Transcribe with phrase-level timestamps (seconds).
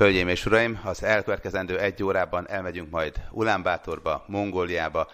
[0.00, 5.08] Hölgyeim és uraim, az elkövetkezendő egy órában elmegyünk majd Ulánbátorba, Mongóliába.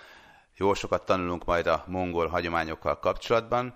[0.57, 3.75] Jó sokat tanulunk majd a mongol hagyományokkal kapcsolatban.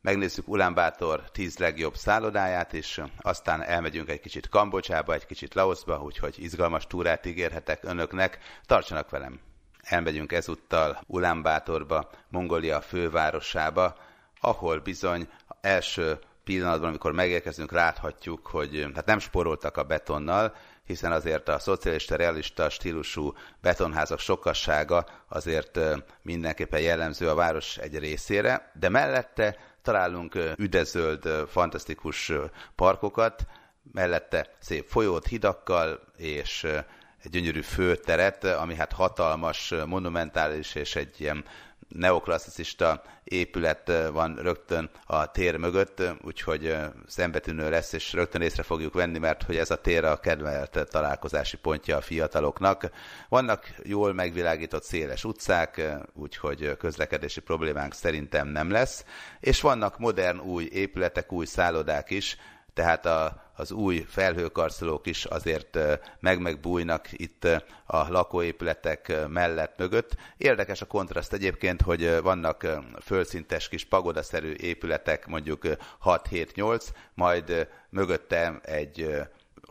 [0.00, 6.34] Megnézzük Ulánbátor tíz legjobb szállodáját, és aztán elmegyünk egy kicsit Kambodzsába, egy kicsit Laoszba, úgyhogy
[6.38, 8.38] izgalmas túrát ígérhetek önöknek.
[8.66, 9.40] Tartsanak velem!
[9.80, 13.96] Elmegyünk ezúttal Ulánbátorba, Mongolia fővárosába,
[14.40, 15.28] ahol bizony
[15.60, 22.16] első pillanatban, amikor megérkezünk, láthatjuk, hogy hát nem sporoltak a betonnal, hiszen azért a szocialista,
[22.16, 25.78] realista stílusú betonházak sokassága azért
[26.22, 32.32] mindenképpen jellemző a város egy részére, de mellette találunk üdezöld, fantasztikus
[32.74, 33.46] parkokat,
[33.92, 36.64] mellette szép folyót, hidakkal, és
[37.22, 41.44] egy gyönyörű főteret, ami hát hatalmas, monumentális és egy ilyen
[41.94, 49.18] neoklasszicista épület van rögtön a tér mögött, úgyhogy szembetűnő lesz, és rögtön észre fogjuk venni,
[49.18, 52.90] mert hogy ez a tér a kedvelt találkozási pontja a fiataloknak.
[53.28, 55.82] Vannak jól megvilágított széles utcák,
[56.14, 59.04] úgyhogy közlekedési problémánk szerintem nem lesz,
[59.40, 62.36] és vannak modern új épületek, új szállodák is,
[62.74, 65.78] tehát a, az új felhőkarcolók is azért
[66.20, 67.44] meg-megbújnak itt
[67.86, 70.16] a lakóépületek mellett mögött.
[70.36, 72.66] Érdekes a kontraszt egyébként, hogy vannak
[73.00, 75.62] földszintes kis pagodaszerű épületek, mondjuk
[76.04, 79.14] 6-7-8, majd mögötte egy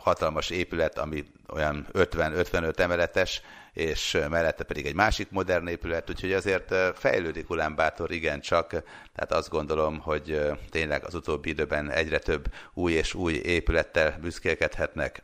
[0.04, 3.42] hatalmas épület, ami olyan 50-55 emeletes,
[3.74, 8.70] és mellette pedig egy másik modern épület, úgyhogy azért fejlődik Ulánbátor igencsak,
[9.16, 15.22] tehát azt gondolom, hogy tényleg az utóbbi időben egyre több új és új épülettel büszkélkedhetnek.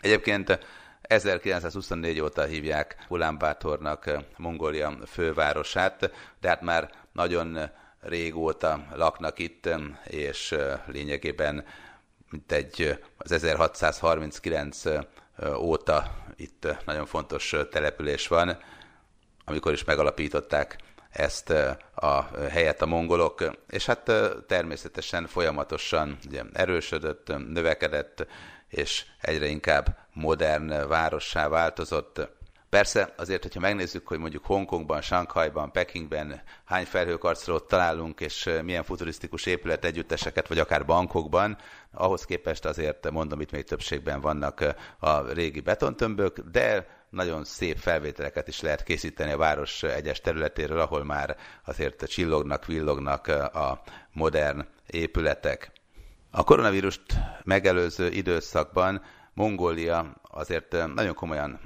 [0.00, 0.58] Egyébként
[1.02, 7.58] 1924 óta hívják Ulánbátornak Mongólia fővárosát, de hát már nagyon
[8.00, 9.68] régóta laknak itt,
[10.04, 10.54] és
[10.86, 11.64] lényegében
[12.34, 14.82] mint egy az 1639
[15.56, 18.58] óta itt nagyon fontos település van,
[19.44, 20.78] amikor is megalapították
[21.10, 21.50] ezt
[21.94, 24.12] a helyet a mongolok, és hát
[24.46, 28.26] természetesen folyamatosan ugye, erősödött, növekedett,
[28.68, 32.28] és egyre inkább modern várossá változott.
[32.74, 39.46] Persze azért, hogyha megnézzük, hogy mondjuk Hongkongban, Shanghaiban, Pekingben hány felhőkarcolót találunk, és milyen futurisztikus
[39.46, 41.56] épület együtteseket, vagy akár bankokban,
[41.92, 48.48] ahhoz képest azért mondom, itt még többségben vannak a régi betontömbök, de nagyon szép felvételeket
[48.48, 53.82] is lehet készíteni a város egyes területéről, ahol már azért csillognak, villognak a
[54.12, 55.70] modern épületek.
[56.30, 57.02] A koronavírust
[57.44, 59.02] megelőző időszakban
[59.34, 61.60] Mongólia azért nagyon komolyan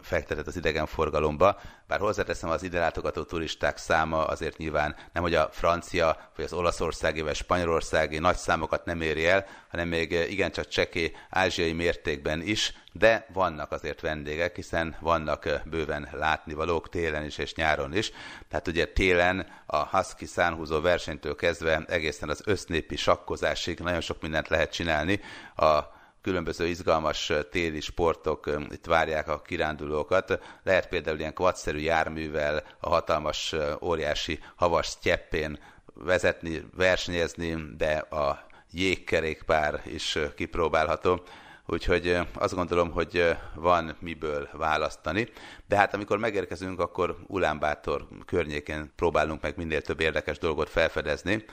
[0.00, 5.48] fektetett az idegenforgalomba, bár hozzáteszem az ide látogató turisták száma azért nyilván nem, hogy a
[5.52, 11.12] francia, vagy az olaszországi, vagy spanyolországi nagy számokat nem éri el, hanem még igencsak cseké
[11.30, 17.96] ázsiai mértékben is, de vannak azért vendégek, hiszen vannak bőven látnivalók télen is és nyáron
[17.96, 18.10] is.
[18.48, 24.48] Tehát ugye télen a husky szánhúzó versenytől kezdve egészen az össznépi sakkozásig nagyon sok mindent
[24.48, 25.20] lehet csinálni
[25.56, 25.96] a
[26.28, 30.38] különböző izgalmas téli sportok itt várják a kirándulókat.
[30.62, 35.58] Lehet például ilyen kvatszerű járművel a hatalmas, óriási havas tyeppén
[35.94, 41.22] vezetni, versenyezni, de a jégkerékpár is kipróbálható.
[41.66, 45.28] Úgyhogy azt gondolom, hogy van miből választani.
[45.68, 51.44] De hát amikor megérkezünk, akkor Ulánbátor környékén próbálunk meg minél több érdekes dolgot felfedezni.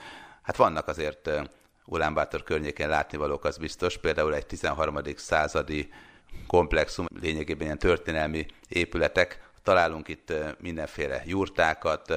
[0.42, 1.30] Hát vannak azért
[1.86, 3.98] Ulánbátor környékén látnivalók, az biztos.
[3.98, 4.98] Például egy 13.
[5.16, 5.92] századi
[6.46, 9.40] komplexum, lényegében ilyen történelmi épületek.
[9.62, 12.10] Találunk itt mindenféle jurtákat,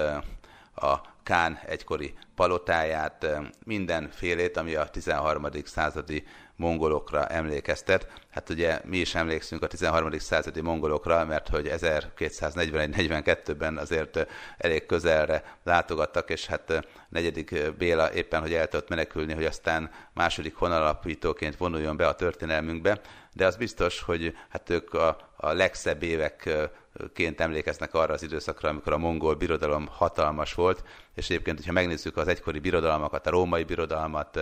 [0.75, 3.27] a Kán egykori palotáját,
[3.65, 5.47] mindenfélét, ami a 13.
[5.65, 6.23] századi
[6.59, 8.07] mongolokra emlékeztet.
[8.31, 10.17] Hát ugye mi is emlékszünk a 13.
[10.17, 14.27] századi mongolokra, mert hogy 1241-42-ben azért
[14.57, 20.55] elég közelre látogattak, és hát negyedik Béla éppen, hogy el tudott menekülni, hogy aztán második
[20.55, 23.01] honalapítóként vonuljon be a történelmünkbe,
[23.33, 28.93] de az biztos, hogy hát ők a, a legszebb évekként emlékeznek arra az időszakra, amikor
[28.93, 30.83] a mongol birodalom hatalmas volt,
[31.15, 34.35] és egyébként, hogyha megnézzük az egykori birodalmakat, a római birodalmat,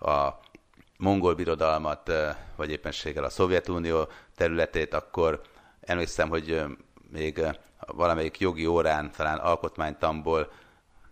[0.00, 0.40] a
[1.00, 2.12] mongol birodalmat,
[2.56, 5.40] vagy éppenséggel a Szovjetunió területét, akkor
[5.80, 6.62] emlékszem, hogy
[7.10, 7.46] még
[7.86, 10.52] valamelyik jogi órán, talán alkotmánytamból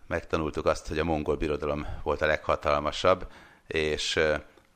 [0.07, 3.27] megtanultuk azt, hogy a mongol birodalom volt a leghatalmasabb,
[3.67, 4.19] és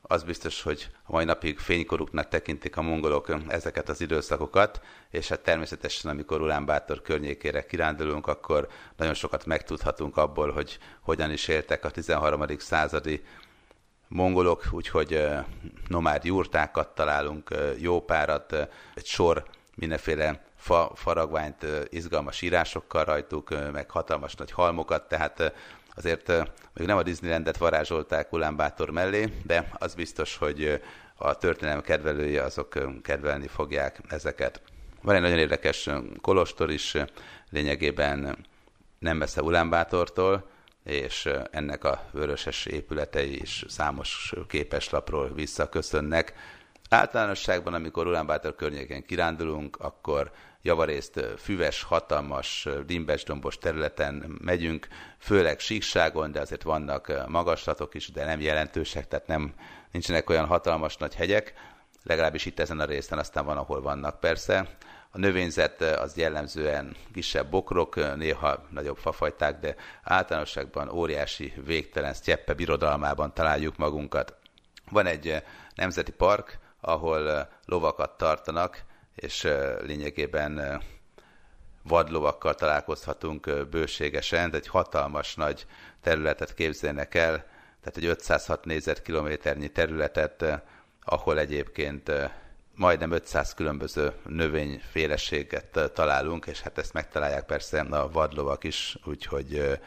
[0.02, 4.80] az biztos, hogy a mai napig fénykoruknak tekintik a mongolok ezeket az időszakokat,
[5.10, 11.48] és hát természetesen, amikor Ulánbátor környékére kirándulunk, akkor nagyon sokat megtudhatunk abból, hogy hogyan is
[11.48, 12.58] éltek a 13.
[12.58, 13.24] századi
[14.14, 15.28] mongolok, úgyhogy
[15.88, 18.52] nomád jurtákat találunk, jó párat,
[18.94, 19.44] egy sor
[19.74, 25.52] mindenféle fa, faragványt, izgalmas írásokkal rajtuk, meg hatalmas nagy halmokat, tehát
[25.96, 26.28] azért
[26.74, 30.80] még nem a Disneylandet varázsolták Ulánbátor mellé, de az biztos, hogy
[31.16, 34.62] a történelem kedvelői azok kedvelni fogják ezeket.
[35.02, 35.88] Van egy nagyon érdekes
[36.20, 36.96] kolostor is,
[37.50, 38.36] lényegében
[38.98, 40.52] nem messze Ulánbátortól,
[40.84, 46.32] és ennek a vöröses épületei is számos képeslapról visszaköszönnek.
[46.88, 50.30] Általánosságban, amikor Ulánbátor környéken kirándulunk, akkor
[50.62, 54.88] javarészt füves, hatalmas, dimbes-dombos területen megyünk,
[55.18, 59.54] főleg síkságon, de azért vannak magaslatok is, de nem jelentősek, tehát nem,
[59.90, 61.54] nincsenek olyan hatalmas nagy hegyek,
[62.02, 64.76] legalábbis itt ezen a részen, aztán van, ahol vannak persze.
[65.16, 73.34] A növényzet az jellemzően kisebb bokrok, néha nagyobb fafajták, de általánosságban óriási, végtelen sztyeppe birodalmában
[73.34, 74.36] találjuk magunkat.
[74.90, 75.42] Van egy
[75.74, 78.82] nemzeti park, ahol lovakat tartanak,
[79.14, 79.48] és
[79.80, 80.82] lényegében
[81.82, 85.66] vadlovakkal találkozhatunk bőségesen, de egy hatalmas nagy
[86.00, 87.36] területet képzelnek el,
[87.80, 90.62] tehát egy 506 négyzetkilométernyi területet,
[91.04, 92.12] ahol egyébként
[92.76, 99.78] majdnem 500 különböző növényféleséget találunk, és hát ezt megtalálják persze a vadlovak is, úgyhogy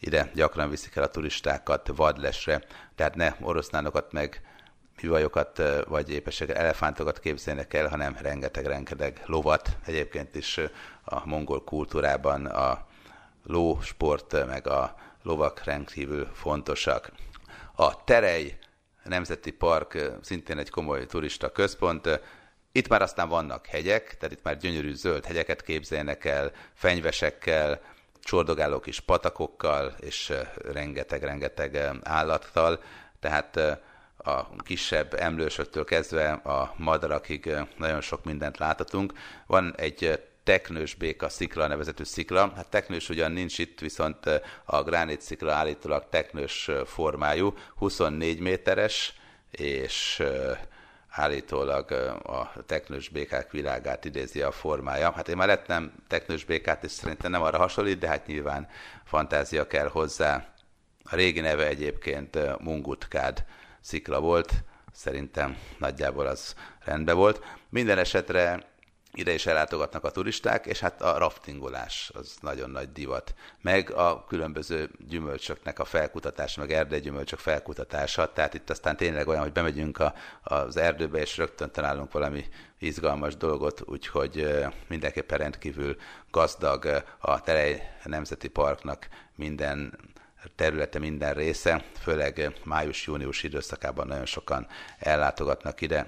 [0.00, 2.62] ide gyakran viszik el a turistákat vadlesre,
[2.94, 4.42] tehát ne oroszlánokat meg
[5.02, 9.76] művajokat, vagy épességgel elefántokat képzelnek el, hanem rengeteg-rengeteg lovat.
[9.84, 10.60] Egyébként is
[11.04, 12.86] a mongol kultúrában a
[13.44, 17.12] lósport, meg a lovak rendkívül fontosak.
[17.74, 18.58] A Terej
[19.08, 22.20] Nemzeti Park szintén egy komoly turista központ.
[22.72, 27.80] Itt már aztán vannak hegyek, tehát itt már gyönyörű zöld hegyeket képzelnek el, fenyvesekkel,
[28.22, 30.32] csordogáló kis patakokkal, és
[30.72, 32.82] rengeteg-rengeteg állattal.
[33.20, 33.56] Tehát
[34.16, 39.12] a kisebb emlősöktől kezdve a madarakig nagyon sok mindent láthatunk.
[39.46, 42.52] Van egy teknős béka szikla nevezetű szikla.
[42.56, 44.26] Hát teknős ugyan nincs itt, viszont
[44.64, 49.14] a gránit szikla állítólag teknős formájú, 24 méteres,
[49.50, 50.22] és
[51.08, 51.90] állítólag
[52.22, 55.12] a teknős békák világát idézi a formája.
[55.12, 58.68] Hát én már lettem teknős békát, és szerintem nem arra hasonlít, de hát nyilván
[59.04, 60.48] fantázia kell hozzá.
[61.04, 63.44] A régi neve egyébként Mungutkád
[63.80, 64.52] szikla volt,
[64.92, 66.54] szerintem nagyjából az
[66.84, 67.44] rendben volt.
[67.68, 68.74] Minden esetre
[69.18, 73.34] ide is ellátogatnak a turisták, és hát a raftingolás az nagyon nagy divat.
[73.60, 79.52] Meg a különböző gyümölcsöknek a felkutatása, meg erdőgyümölcsök felkutatása, tehát itt aztán tényleg olyan, hogy
[79.52, 82.44] bemegyünk a, az erdőbe, és rögtön találunk valami
[82.78, 84.48] izgalmas dolgot, úgyhogy
[84.88, 85.96] mindenképpen rendkívül
[86.30, 89.98] gazdag a Terej Nemzeti Parknak minden
[90.56, 94.66] területe, minden része, főleg május-június időszakában nagyon sokan
[94.98, 96.06] ellátogatnak ide.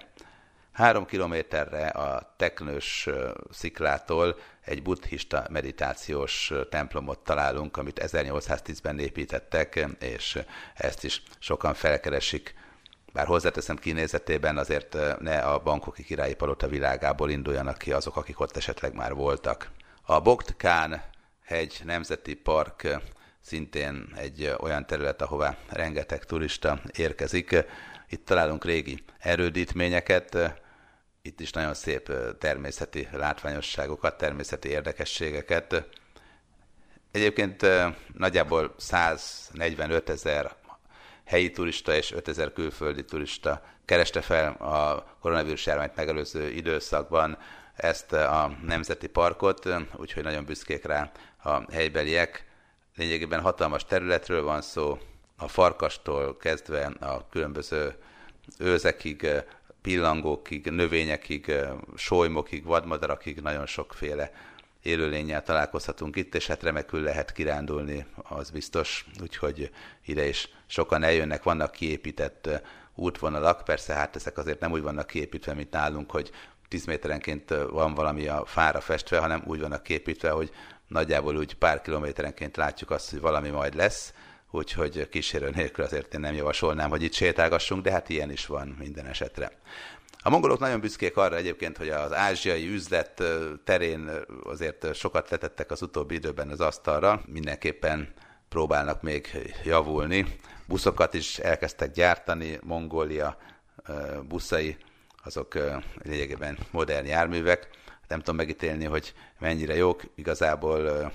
[0.79, 3.09] Három kilométerre a Teknős
[3.51, 10.39] sziklától egy buddhista meditációs templomot találunk, amit 1810-ben építettek, és
[10.75, 12.55] ezt is sokan felkeresik.
[13.13, 18.57] Bár hozzáteszem kinézetében azért ne a bankoki királyi palota világából induljanak ki azok, akik ott
[18.57, 19.71] esetleg már voltak.
[20.03, 21.03] A Bogtkán
[21.45, 22.99] hegy nemzeti park
[23.41, 27.65] szintén egy olyan terület, ahová rengeteg turista érkezik.
[28.09, 30.37] Itt találunk régi erődítményeket,
[31.29, 35.89] itt is nagyon szép természeti látványosságokat, természeti érdekességeket.
[37.13, 37.67] Egyébként
[38.15, 40.55] nagyjából 145 ezer
[41.25, 47.39] helyi turista és 5 ezer külföldi turista kereste fel a koronavírus járványt megelőző időszakban
[47.75, 51.11] ezt a nemzeti parkot, úgyhogy nagyon büszkék rá
[51.43, 52.47] a helybeliek.
[52.97, 54.99] Lényegében hatalmas területről van szó,
[55.37, 57.95] a farkastól kezdve a különböző
[58.59, 59.31] őzekig,
[59.83, 61.53] pillangókig, növényekig,
[61.97, 64.33] solymokig, vadmadarakig nagyon sokféle
[64.83, 69.71] élőlényel találkozhatunk itt, és hát remekül lehet kirándulni, az biztos, úgyhogy
[70.05, 72.49] ide is sokan eljönnek, vannak kiépített
[72.95, 76.31] útvonalak, persze hát ezek azért nem úgy vannak kiépítve, mint nálunk, hogy
[76.69, 80.51] 10 méterenként van valami a fára festve, hanem úgy vannak kiépítve, hogy
[80.87, 84.13] nagyjából úgy pár kilométerenként látjuk azt, hogy valami majd lesz,
[84.51, 88.77] úgyhogy kísérő nélkül azért én nem javasolnám, hogy itt sétálgassunk, de hát ilyen is van
[88.79, 89.51] minden esetre.
[90.23, 93.23] A mongolok nagyon büszkék arra egyébként, hogy az ázsiai üzlet
[93.65, 94.11] terén
[94.45, 98.13] azért sokat letettek az utóbbi időben az asztalra, mindenképpen
[98.49, 100.37] próbálnak még javulni.
[100.67, 103.39] Buszokat is elkezdtek gyártani, Mongólia
[104.29, 104.77] buszai,
[105.25, 105.59] azok
[106.03, 107.69] lényegében modern járművek.
[108.09, 111.13] Nem tudom megítélni, hogy mennyire jók, igazából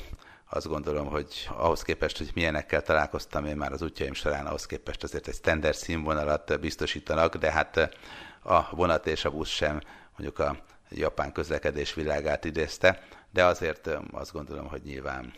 [0.55, 5.03] azt gondolom, hogy ahhoz képest, hogy milyenekkel találkoztam én már az útjaim során, ahhoz képest
[5.03, 7.97] azért egy standard színvonalat biztosítanak, de hát
[8.43, 9.81] a vonat és a busz sem
[10.17, 10.57] mondjuk a
[10.89, 15.33] japán közlekedés világát idézte, de azért azt gondolom, hogy nyilván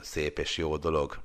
[0.00, 1.20] szép és jó dolog.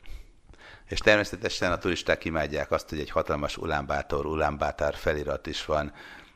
[0.87, 5.93] És természetesen a turisták imádják azt, hogy egy hatalmas Ulánbátor, Ulánbátár felirat is van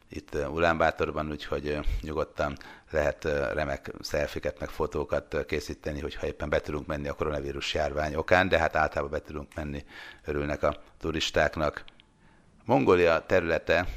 [0.10, 2.58] itt Ulánbátorban, úgyhogy nyugodtan
[2.90, 8.50] lehet remek szelfiket, meg fotókat készíteni, hogyha éppen be tudunk menni a koronavírus járvány okán,
[8.50, 9.86] de hát általában be tudunk menni,
[10.26, 11.84] örülnek a turistáknak.
[12.66, 13.88] Mongólia területe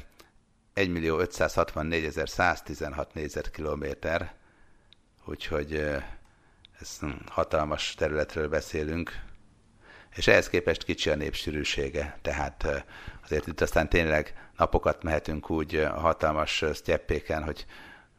[0.75, 4.33] 1.564.116 négyzetkilométer,
[5.25, 5.73] úgyhogy
[6.79, 9.27] ez hatalmas területről beszélünk,
[10.15, 12.85] és ehhez képest kicsi a népsűrűsége, tehát
[13.23, 17.65] azért itt aztán tényleg napokat mehetünk úgy a hatalmas sztyeppéken, hogy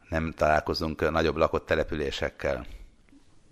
[0.09, 2.65] nem találkozunk nagyobb lakott településekkel.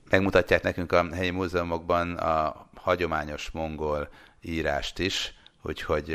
[0.09, 4.09] Megmutatják nekünk a helyi múzeumokban a hagyományos mongol
[4.41, 6.11] írást is, úgyhogy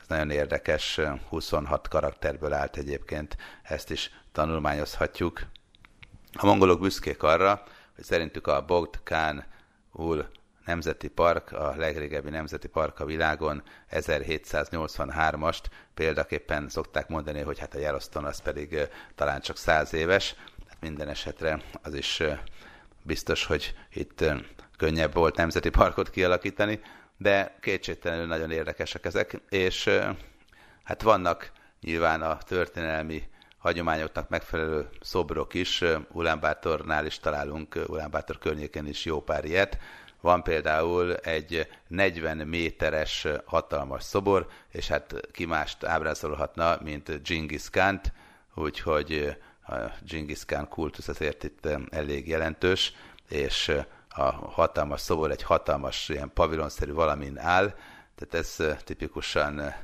[0.00, 5.46] ez nagyon érdekes, 26 karakterből állt egyébként, ezt is tanulmányozhatjuk.
[6.32, 7.62] A mongolok büszkék arra,
[7.94, 9.44] hogy szerintük a Bogd Khan
[9.92, 10.28] Ul
[10.64, 15.62] Nemzeti Park, a legrégebbi nemzeti park a világon, 1783-ast
[15.94, 20.34] példaképpen szokták mondani, hogy hát a Yellowstone az pedig talán csak 100 éves,
[20.68, 22.22] hát minden esetre az is
[23.02, 24.24] biztos, hogy itt
[24.76, 26.80] könnyebb volt nemzeti parkot kialakítani,
[27.16, 29.90] de kétségtelenül nagyon érdekesek ezek, és
[30.84, 33.22] hát vannak nyilván a történelmi
[33.58, 39.78] hagyományoknak megfelelő szobrok is, Ulánbátornál is találunk, Ulánbátor környéken is jó pár ilyet,
[40.22, 48.12] van például egy 40 méteres hatalmas szobor, és hát ki mást ábrázolhatna, mint Genghis Khan-t,
[48.54, 49.36] úgyhogy
[49.66, 49.74] a
[50.08, 52.92] Genghis Khan kultusz azért itt elég jelentős,
[53.28, 53.72] és
[54.08, 57.74] a hatalmas szobor egy hatalmas ilyen pavilonszerű valamin áll,
[58.14, 59.74] tehát ez tipikusan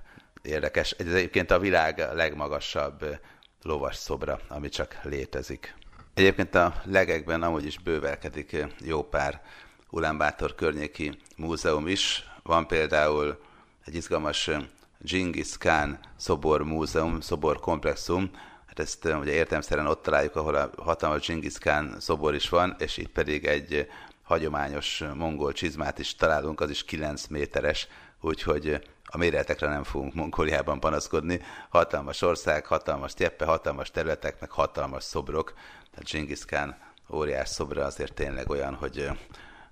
[0.43, 0.91] érdekes.
[0.91, 3.19] Ez egyébként a világ legmagasabb
[3.63, 5.75] lovas szobra, ami csak létezik.
[6.15, 9.43] Egyébként a legekben amúgy is bővelkedik jó pár
[9.91, 12.31] Ulánbátor környéki múzeum is.
[12.43, 13.41] Van például
[13.85, 14.51] egy izgalmas
[14.99, 18.31] Genghis Khan szobor múzeum, szobor komplexum,
[18.67, 22.97] hát ezt ugye értelmszerűen ott találjuk, ahol a hatalmas Genghis Khan szobor is van, és
[22.97, 23.89] itt pedig egy
[24.23, 27.89] hagyományos mongol csizmát is találunk, az is 9 méteres,
[28.21, 31.41] úgyhogy a méretekre nem fogunk Mongóliában panaszkodni.
[31.69, 35.53] Hatalmas ország, hatalmas tjeppe, hatalmas területek, meg hatalmas szobrok.
[35.91, 36.77] Tehát Genghis Khan
[37.11, 39.11] óriás szobra azért tényleg olyan, hogy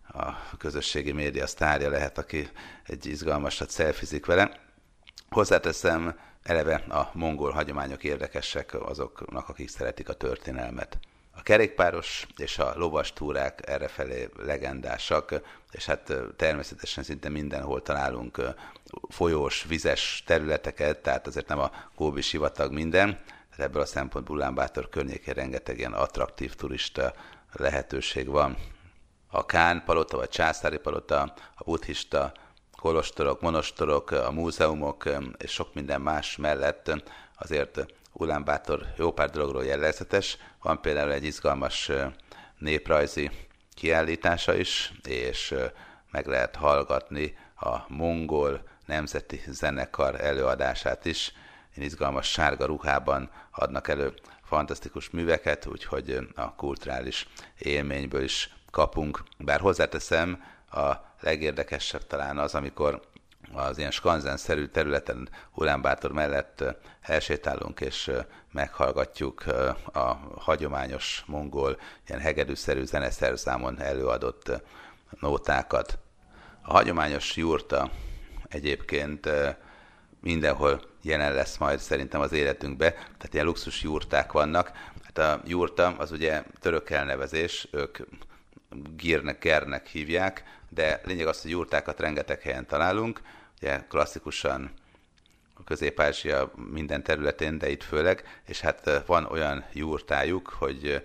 [0.09, 2.49] a közösségi média sztárja lehet, aki
[2.87, 4.61] egy izgalmasat szelfizik vele.
[5.29, 10.99] Hozzáteszem, eleve a mongol hagyományok érdekesek azoknak, akik szeretik a történelmet.
[11.37, 18.43] A kerékpáros és a lovas túrák errefelé legendásak, és hát természetesen szinte mindenhol találunk
[19.09, 23.19] folyós, vizes területeket, tehát azért nem a Góbi sivatag minden,
[23.57, 27.15] ebből a szempontból Ulánbátor környékén rengeteg ilyen attraktív turista
[27.53, 28.57] lehetőség van
[29.37, 31.21] a Kán palota, vagy császári palota,
[31.55, 32.33] a buddhista
[32.79, 36.93] kolostorok, monostorok, a múzeumok és sok minden más mellett
[37.39, 40.37] azért Ulánbátor jó pár dologról jellegzetes.
[40.63, 41.91] Van például egy izgalmas
[42.59, 43.31] néprajzi
[43.75, 45.55] kiállítása is, és
[46.11, 51.33] meg lehet hallgatni a mongol nemzeti zenekar előadását is.
[51.77, 54.15] Én izgalmas sárga ruhában adnak elő
[54.45, 57.29] fantasztikus műveket, úgyhogy a kulturális
[57.59, 59.23] élményből is kapunk.
[59.39, 63.01] Bár hozzáteszem, a legérdekesebb talán az, amikor
[63.53, 66.65] az ilyen skanzenszerű területen Ulánbátor mellett
[67.01, 68.11] elsétálunk és
[68.53, 69.45] meghallgatjuk
[69.93, 70.05] a
[70.39, 71.79] hagyományos mongol,
[72.09, 74.63] ilyen hegedűszerű zeneszerszámon előadott
[75.21, 75.99] nótákat.
[76.63, 77.91] A hagyományos jurta
[78.49, 79.31] egyébként
[80.21, 84.73] mindenhol jelen lesz majd szerintem az életünkbe, tehát ilyen luxus jurták vannak.
[85.05, 87.99] Hát a jurta az ugye török elnevezés, ők
[88.97, 93.21] gírnek, gernek hívják, de lényeg az, hogy jurtákat rengeteg helyen találunk,
[93.57, 94.71] ugye klasszikusan
[95.65, 101.05] Közép-Ázsia minden területén, de itt főleg, és hát van olyan jurtájuk, hogy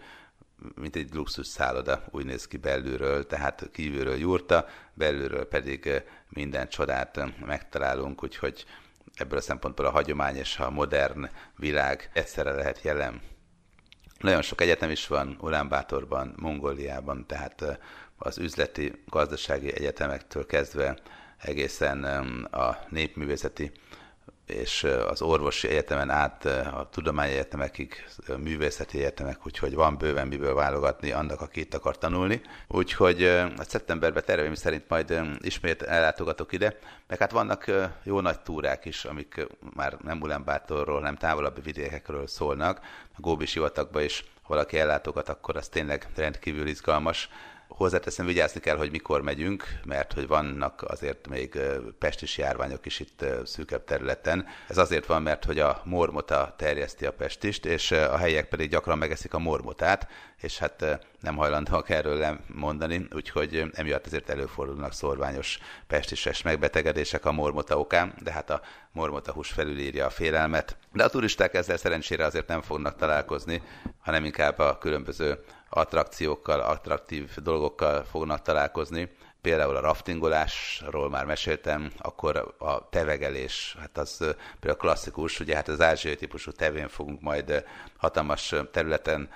[0.76, 7.46] mint egy luxus szálloda, úgy néz ki belülről, tehát kívülről jurta, belülről pedig minden csodát
[7.46, 8.66] megtalálunk, úgyhogy
[9.16, 13.22] ebből a szempontból a hagyomány és a modern világ egyszerre lehet jelen.
[14.22, 17.80] Nagyon sok egyetem is van Ulánbátorban, Mongóliában, tehát
[18.18, 20.98] az üzleti, gazdasági egyetemektől kezdve
[21.38, 22.04] egészen
[22.44, 23.72] a népművészeti
[24.52, 28.06] és az orvosi egyetemen át a tudományegyetemekig,
[28.38, 32.42] művészeti egyetemek, úgyhogy van bőven miből válogatni annak, aki itt akar tanulni.
[32.68, 33.24] Úgyhogy
[33.58, 36.78] a szeptemberben terveim szerint majd ismét ellátogatok ide,
[37.08, 37.66] meg hát vannak
[38.04, 42.80] jó nagy túrák is, amik már nem Ulánbátorról, nem távolabbi vidékekről szólnak.
[43.18, 47.30] A Góbi sivatagba is valaki ellátogat, akkor az tényleg rendkívül izgalmas
[47.82, 51.60] Hozzáteszem, vigyázni kell, hogy mikor megyünk, mert hogy vannak azért még
[52.00, 54.46] pestis járványok is itt szűkebb területen.
[54.68, 58.98] Ez azért van, mert hogy a mormota terjeszti a pestist, és a helyiek pedig gyakran
[58.98, 60.08] megeszik a mormotát,
[60.42, 67.80] és hát nem hajlandóak erről mondani, úgyhogy emiatt azért előfordulnak szorványos pestises megbetegedések a mormota
[67.80, 70.78] okán, de hát a mormota hús felülírja a félelmet.
[70.94, 73.62] De a turisták ezzel szerencsére azért nem fognak találkozni,
[74.00, 79.10] hanem inkább a különböző attrakciókkal, attraktív dolgokkal fognak találkozni.
[79.42, 84.18] Például a raftingolásról már meséltem, akkor a tevegelés, hát az
[84.60, 87.64] például klasszikus, ugye hát az ázsiai típusú tevén fogunk majd
[87.98, 89.30] hatalmas területen,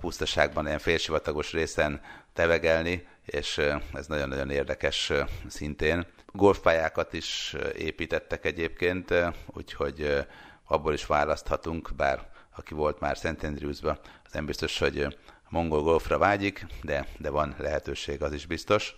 [0.00, 2.00] pusztaságban, ilyen félsivatagos részen
[2.32, 3.60] tevegelni, és
[3.92, 5.12] ez nagyon-nagyon érdekes
[5.46, 6.06] szintén.
[6.32, 9.14] Golfpályákat is építettek egyébként,
[9.46, 10.26] úgyhogy
[10.64, 16.18] abból is választhatunk, bár aki volt már Szent Andrewsba, az nem biztos, hogy mongol golfra
[16.18, 18.96] vágyik, de, de van lehetőség, az is biztos.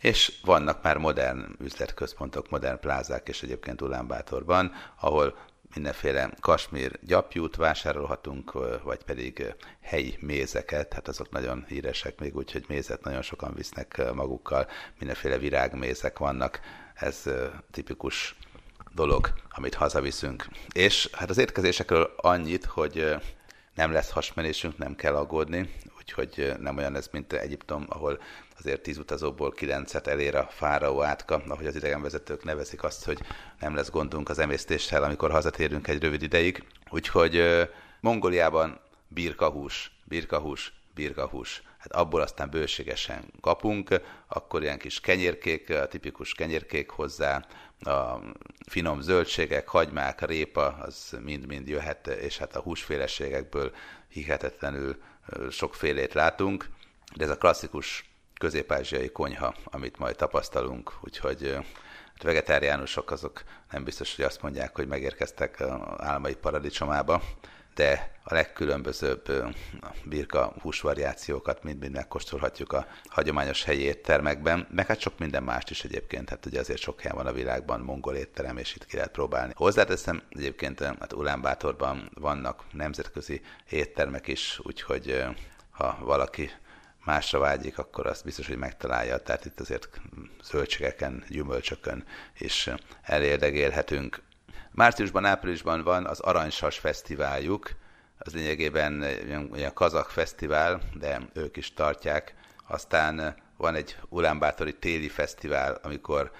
[0.00, 5.36] És vannak már modern üzletközpontok, modern plázák, és egyébként Ulánbátorban, ahol
[5.74, 12.64] mindenféle kasmír gyapjút vásárolhatunk, vagy pedig helyi mézeket, hát azok nagyon híresek még úgy, hogy
[12.68, 14.66] mézet nagyon sokan visznek magukkal,
[14.98, 16.60] mindenféle virágmézek vannak,
[16.94, 17.22] ez
[17.70, 18.36] tipikus
[18.94, 20.46] dolog, amit hazaviszünk.
[20.72, 23.16] És hát az étkezésekről annyit, hogy
[23.74, 25.74] nem lesz hasmenésünk, nem kell aggódni,
[26.06, 28.20] úgyhogy nem olyan ez, mint Egyiptom, ahol
[28.58, 33.20] azért tíz utazóból kilencet elér a fáraó átka, ahogy az idegenvezetők nevezik azt, hogy
[33.60, 36.64] nem lesz gondunk az emésztéssel, amikor hazatérünk egy rövid ideig.
[36.90, 37.42] Úgyhogy
[38.00, 41.62] Mongoliában birkahús, birkahús, birkahús.
[41.78, 47.46] Hát abból aztán bőségesen kapunk, akkor ilyen kis kenyérkék, a tipikus kenyérkék hozzá,
[47.80, 48.20] a
[48.66, 53.72] finom zöldségek, hagymák, répa, az mind-mind jöhet, és hát a húsféleségekből
[54.08, 54.96] hihetetlenül
[55.50, 56.68] sokfélét látunk,
[57.14, 64.16] de ez a klasszikus közép-ázsiai konyha, amit majd tapasztalunk, úgyhogy hát vegetáriánusok azok nem biztos,
[64.16, 65.60] hogy azt mondják, hogy megérkeztek
[65.96, 67.22] álmai paradicsomába,
[67.76, 69.32] de a legkülönbözőbb
[70.04, 76.28] birka húsvariációkat mind-mind megkóstolhatjuk a hagyományos helyi éttermekben, meg hát sok minden mást is egyébként,
[76.28, 79.52] hát ugye azért sok helyen van a világban mongol étterem, és itt ki lehet próbálni.
[79.56, 85.24] Hozzáteszem, egyébként hát Ulánbátorban vannak nemzetközi éttermek is, úgyhogy
[85.70, 86.50] ha valaki
[87.04, 89.18] másra vágyik, akkor azt biztos, hogy megtalálja.
[89.18, 90.00] Tehát itt azért
[90.42, 92.04] zöldségeken, gyümölcsökön
[92.38, 92.70] is
[93.02, 94.22] elérdegélhetünk.
[94.76, 97.70] Márciusban, áprilisban van az Aranysas Fesztiváljuk,
[98.18, 99.04] az lényegében
[99.52, 102.34] olyan kazak fesztivál, de ők is tartják.
[102.66, 106.30] Aztán van egy Ulánbátori téli fesztivál, amikor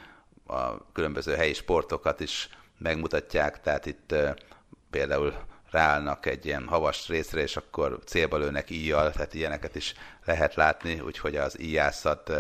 [0.47, 4.15] a különböző helyi sportokat is megmutatják, tehát itt
[4.91, 5.35] például
[5.71, 9.95] ráállnak egy ilyen havas részre, és akkor célba lőnek íjjal, tehát ilyeneket is
[10.25, 12.33] lehet látni, úgyhogy az íjászat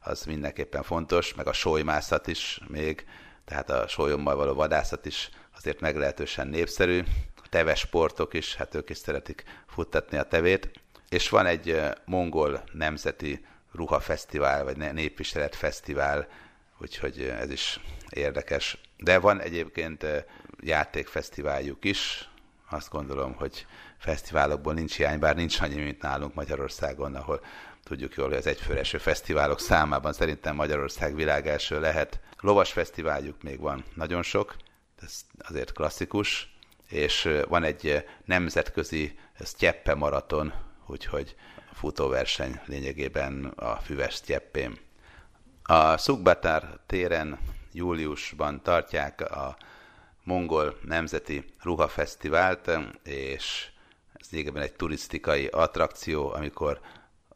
[0.00, 3.06] az mindenképpen fontos, meg a solymászat is még,
[3.44, 7.02] tehát a sólyommal való vadászat is azért meglehetősen népszerű.
[7.36, 10.70] A teves sportok is, hát ők is szeretik futtatni a tevét.
[11.08, 16.28] És van egy mongol nemzeti ruhafesztivál, vagy népviselet fesztivál,
[16.78, 18.78] úgyhogy ez is érdekes.
[18.96, 20.06] De van egyébként
[20.60, 22.28] játékfesztiváljuk is,
[22.70, 23.66] azt gondolom, hogy
[23.98, 27.40] fesztiválokból nincs hiány, bár nincs annyi, mint nálunk Magyarországon, ahol
[27.82, 32.20] tudjuk jól, hogy az egyfőreső fesztiválok számában szerintem Magyarország világelső lehet.
[32.40, 34.56] Lovas fesztiváljuk még van nagyon sok,
[35.04, 36.56] ez azért klasszikus,
[36.88, 40.52] és van egy nemzetközi Sztyeppe maraton,
[40.86, 41.36] úgyhogy
[41.72, 44.78] futóverseny lényegében a füves Sztyeppén.
[45.62, 47.38] A Szukbatár téren
[47.72, 49.56] júliusban tartják a
[50.22, 52.70] mongol nemzeti ruhafesztivált,
[53.02, 53.68] és
[54.12, 56.80] ez lényegében egy turisztikai attrakció, amikor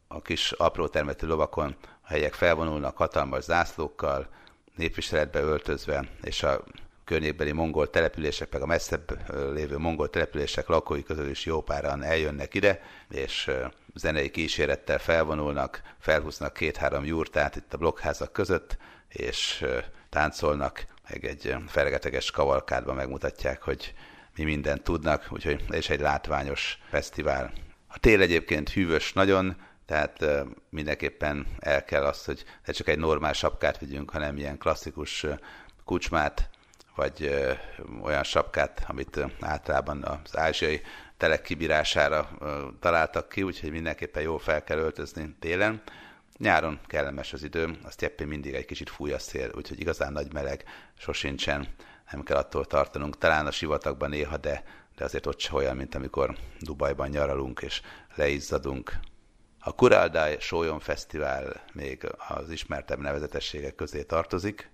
[0.07, 4.27] a kis apró termetű lovakon a helyek felvonulnak hatalmas zászlókkal,
[4.75, 6.63] népviseletbe öltözve, és a
[7.09, 9.19] környékbeli mongol települések, meg a messzebb
[9.53, 13.51] lévő mongol települések lakói közül is jó páran eljönnek ide, és
[13.95, 19.65] zenei kísérettel felvonulnak, felhúznak két-három jurtát itt a blokkházak között, és
[20.09, 23.93] táncolnak, meg egy fergeteges kavalkádban megmutatják, hogy
[24.35, 27.51] mi mindent tudnak, úgyhogy és egy látványos fesztivál.
[27.87, 30.25] A tél egyébként hűvös nagyon, tehát
[30.69, 35.25] mindenképpen el kell azt, hogy ne csak egy normál sapkát vigyünk, hanem ilyen klasszikus
[35.85, 36.49] kucsmát,
[36.99, 37.47] vagy
[38.01, 40.81] olyan sapkát, amit általában az ázsiai
[41.17, 42.29] telek kibírására
[42.79, 45.81] találtak ki, úgyhogy mindenképpen jól fel kell öltözni télen.
[46.37, 50.33] Nyáron kellemes az idő, azt éppen mindig egy kicsit fúj a szél, úgyhogy igazán nagy
[50.33, 50.63] meleg
[50.97, 51.67] sosincsen,
[52.11, 53.17] nem kell attól tartanunk.
[53.17, 54.63] Talán a sivatagban néha, de,
[54.95, 57.81] de azért ott se olyan, mint amikor Dubajban nyaralunk és
[58.15, 58.99] leizzadunk.
[59.59, 64.69] A Kuraldai Sólyom Fesztivál még az ismertebb nevezetességek közé tartozik,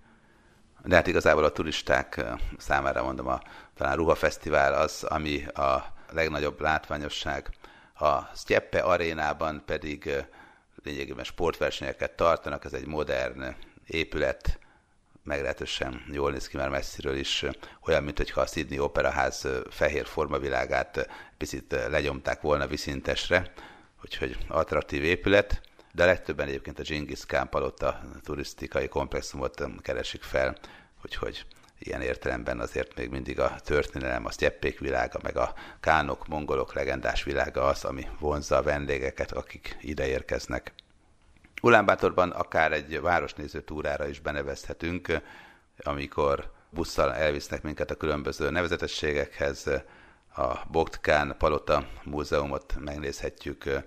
[0.86, 2.26] de hát igazából a turisták
[2.58, 3.42] számára mondom, a,
[3.78, 7.50] talán Ruhafesztivál az, ami a legnagyobb látványosság.
[7.94, 10.26] A Stjeppe arénában pedig
[10.84, 13.56] lényegében sportversenyeket tartanak, ez egy modern
[13.88, 14.60] épület,
[15.24, 17.46] meglehetősen jól néz ki már messziről is,
[17.86, 23.52] olyan, mintha a Sydney Operaház fehér formavilágát picit legyomták volna viszintesre,
[24.04, 25.62] úgyhogy attraktív épület,
[25.96, 30.58] de a legtöbben egyébként a Genghis Khan palota turisztikai komplexumot keresik fel,
[31.04, 31.46] úgyhogy
[31.80, 37.24] ilyen értelemben azért még mindig a történelem, a sztyeppék világa, meg a kánok, mongolok legendás
[37.24, 40.74] világa az, ami vonzza a vendégeket, akik ide érkeznek.
[41.62, 45.22] Ulánbátorban akár egy városnéző túrára is benevezhetünk,
[45.78, 49.68] amikor busszal elvisznek minket a különböző nevezetességekhez,
[50.36, 53.84] a Bogtkán Palota Múzeumot megnézhetjük,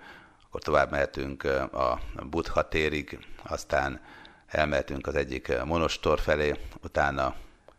[0.49, 4.01] akkor tovább mehetünk a Buddha térig, aztán
[4.47, 7.35] elmehetünk az egyik monostor felé, utána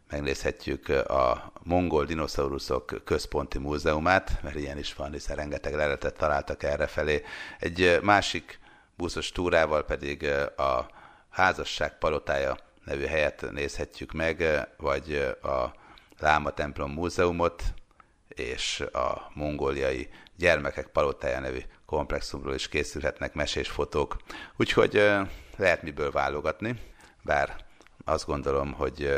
[0.10, 6.88] megnézhetjük a mongol dinoszauruszok központi múzeumát, mert ilyen is van, hiszen rengeteg leletet találtak erre
[6.88, 7.24] felé.
[7.60, 8.60] Egy másik
[8.96, 10.24] buszos túrával pedig
[10.58, 10.90] a
[11.30, 15.74] házasság palotája nevű helyet nézhetjük meg, vagy a
[16.20, 17.64] Láma templom múzeumot,
[18.28, 24.16] és a mongóliai gyermekek palotája nevű komplexumról is készülhetnek mesés fotók.
[24.58, 24.94] Úgyhogy
[25.58, 26.82] lehet miből válogatni,
[27.24, 27.56] bár
[28.06, 29.14] azt gondolom, hogy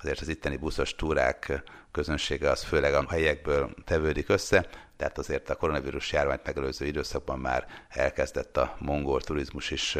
[0.00, 5.56] azért az itteni buszos túrák közönsége az főleg a helyekből tevődik össze, tehát azért a
[5.56, 9.98] koronavírus járványt megelőző időszakban már elkezdett a mongol turizmus is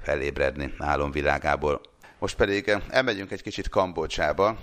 [0.00, 1.80] felébredni álomvilágából.
[2.18, 4.58] Most pedig elmegyünk egy kicsit Kambodzsába.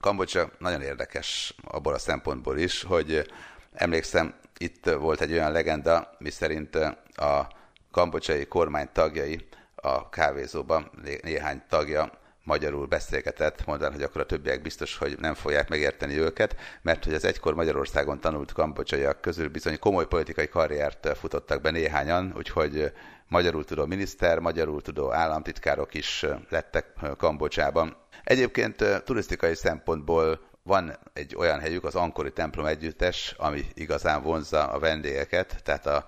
[0.00, 3.30] Kambodzsa nagyon érdekes abból a szempontból is, hogy
[3.72, 6.74] emlékszem, itt volt egy olyan legenda, miszerint
[7.14, 7.48] a
[7.90, 10.90] kambodzsai kormány tagjai a kávézóban
[11.22, 12.10] néhány tagja
[12.48, 17.14] magyarul beszélgetett, mondván, hogy akkor a többiek biztos, hogy nem fogják megérteni őket, mert hogy
[17.14, 22.92] az egykor Magyarországon tanult kambodzsaiak közül bizony komoly politikai karriert futottak be néhányan, úgyhogy
[23.28, 27.96] magyarul tudó miniszter, magyarul tudó államtitkárok is lettek Kambodzsában.
[28.24, 34.78] Egyébként turisztikai szempontból van egy olyan helyük, az Ankori templom együttes, ami igazán vonzza a
[34.78, 36.04] vendégeket, tehát a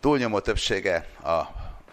[0.00, 1.42] túlnyomó többsége a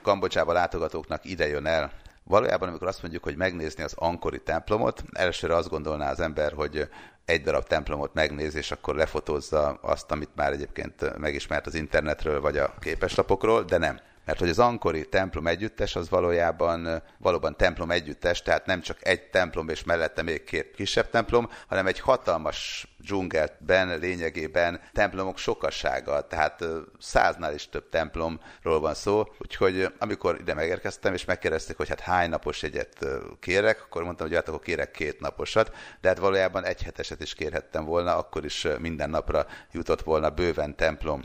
[0.02, 1.92] Kambodzsába látogatóknak ide jön el.
[2.24, 6.90] Valójában, amikor azt mondjuk, hogy megnézni az Ankori templomot, elsőre azt gondolná az ember, hogy
[7.26, 12.58] egy darab templomot megnéz, és akkor lefotózza azt, amit már egyébként megismert az internetről vagy
[12.58, 18.42] a képeslapokról, de nem mert hogy az ankori templom együttes az valójában valóban templom együttes,
[18.42, 24.00] tehát nem csak egy templom és mellette még két kisebb templom, hanem egy hatalmas dzsungelben
[24.00, 26.64] lényegében templomok sokasága, tehát
[27.00, 32.30] száznál is több templomról van szó, úgyhogy amikor ide megérkeztem, és megkérdezték, hogy hát hány
[32.30, 33.06] napos egyet
[33.40, 37.34] kérek, akkor mondtam, hogy hát akkor kérek két naposat, de hát valójában egy heteset is
[37.34, 41.22] kérhettem volna, akkor is minden napra jutott volna bőven templom.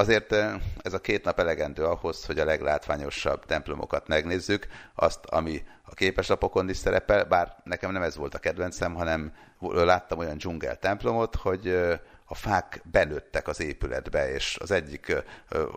[0.00, 0.32] Azért
[0.82, 6.68] ez a két nap elegendő ahhoz, hogy a leglátványosabb templomokat megnézzük, azt, ami a képeslapokon
[6.68, 11.76] is szerepel, bár nekem nem ez volt a kedvencem, hanem láttam olyan dzsungel templomot, hogy
[12.32, 15.22] a fák benőttek az épületbe, és az egyik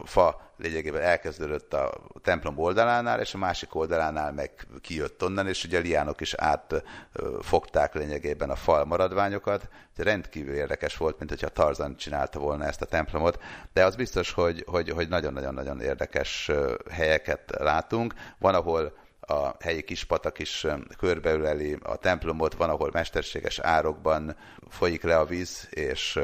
[0.03, 5.77] fa lényegében elkezdődött a templom oldalánál, és a másik oldalánál meg kijött onnan, és ugye
[5.77, 9.69] a liánok is átfogták lényegében a fal maradványokat.
[9.95, 13.39] Rendkívül érdekes volt, mint hogyha Tarzan csinálta volna ezt a templomot,
[13.73, 16.51] de az biztos, hogy, hogy, hogy nagyon-nagyon-nagyon érdekes
[16.91, 18.13] helyeket látunk.
[18.37, 18.93] Van, ahol
[19.25, 24.35] a helyi kispatak is körbeüleli a templomot, van, ahol mesterséges árokban
[24.69, 26.19] folyik le a víz, és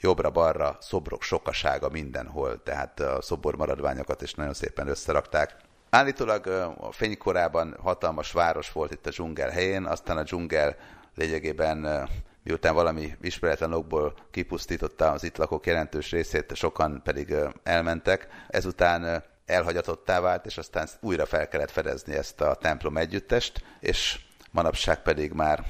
[0.00, 5.56] jobbra-balra szobrok sokasága mindenhol, tehát a szobor maradványokat is nagyon szépen összerakták.
[5.90, 6.46] Állítólag
[6.80, 10.76] a fénykorában hatalmas város volt itt a dzsungel helyén, aztán a dzsungel
[11.14, 12.08] lényegében
[12.44, 18.28] miután valami ismeretlen okból kipusztította az itt lakók jelentős részét, sokan pedig elmentek.
[18.48, 25.02] Ezután elhagyatottá vált, és aztán újra fel kellett fedezni ezt a templom együttest, és manapság
[25.02, 25.64] pedig már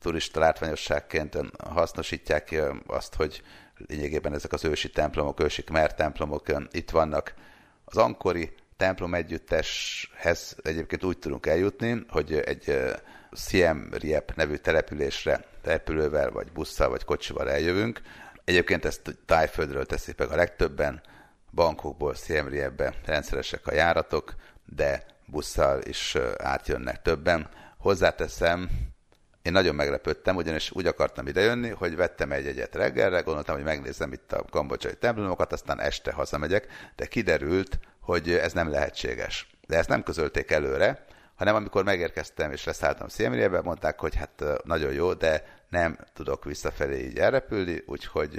[0.00, 1.38] turista látványosságként
[1.68, 2.54] hasznosítják
[2.86, 3.42] azt, hogy
[3.86, 7.34] lényegében ezek az ősi templomok, ősi kmer templomok itt vannak.
[7.84, 12.78] Az ankori templom együtteshez egyébként úgy tudunk eljutni, hogy egy
[13.32, 18.00] Siem Reap nevű településre repülővel, vagy busszal, vagy kocsival eljövünk.
[18.44, 21.02] Egyébként ezt Tájföldről teszik meg a legtöbben,
[21.50, 22.48] bankokból Siem
[23.04, 24.34] rendszeresek a járatok,
[24.64, 27.48] de busszal is átjönnek többen.
[27.78, 28.70] Hozzáteszem,
[29.42, 34.12] én nagyon meglepődtem, ugyanis úgy akartam idejönni, hogy vettem egy egyet reggelre, gondoltam, hogy megnézem
[34.12, 39.50] itt a kambodzsai templomokat, aztán este hazamegyek, de kiderült, hogy ez nem lehetséges.
[39.66, 44.92] De ezt nem közölték előre, hanem amikor megérkeztem és leszálltam Siem mondták, hogy hát nagyon
[44.92, 48.38] jó, de nem tudok visszafelé így elrepülni, úgyhogy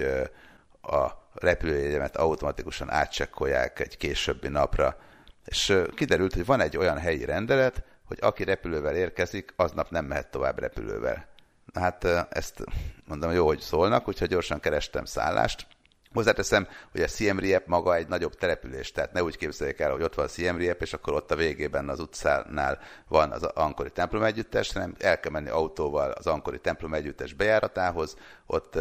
[0.82, 4.98] a repülőjegyemet automatikusan átcsekkolják egy későbbi napra.
[5.46, 10.32] És kiderült, hogy van egy olyan helyi rendelet, hogy aki repülővel érkezik, aznap nem mehet
[10.32, 11.28] tovább repülővel.
[11.74, 12.64] Hát ezt
[13.06, 15.68] mondom, jó, hogy szólnak, úgyhogy gyorsan kerestem szállást.
[16.14, 20.02] Hozzáteszem, hogy a Siem Reap maga egy nagyobb település, tehát ne úgy képzeljék el, hogy
[20.02, 23.92] ott van a Siem Reap, és akkor ott a végében az utcánál van az Ankori
[23.92, 28.78] templom együttes, hanem el kell menni autóval az Ankori templom együttes bejáratához, ott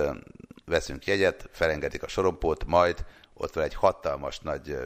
[0.68, 3.04] veszünk jegyet, felengedik a sorompót, majd
[3.34, 4.76] ott van egy hatalmas nagy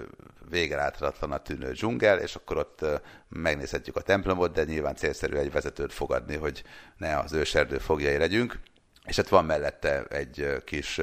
[0.51, 2.87] vége a tűnő dzsungel, és akkor ott
[3.29, 6.63] megnézhetjük a templomot, de nyilván célszerű egy vezetőt fogadni, hogy
[6.97, 8.61] ne az őserdő fogjai legyünk.
[9.05, 11.01] És ott van mellette egy kis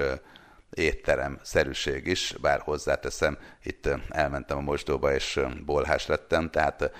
[0.70, 6.92] étterem szerűség is, bár hozzáteszem, itt elmentem a mosdóba, és bolhás lettem, tehát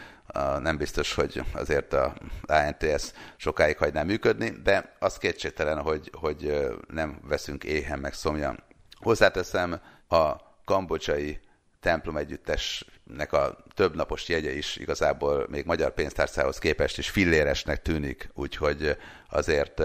[0.60, 7.20] nem biztos, hogy azért a ANTS sokáig hagyná működni, de az kétségtelen, hogy, hogy nem
[7.28, 8.64] veszünk éhen meg szomjan.
[9.00, 11.40] Hozzáteszem, a kambodzsai
[11.80, 18.30] templom együttesnek a több napos jegye is igazából még magyar pénztárcához képest is filléresnek tűnik,
[18.34, 18.98] úgyhogy
[19.30, 19.82] azért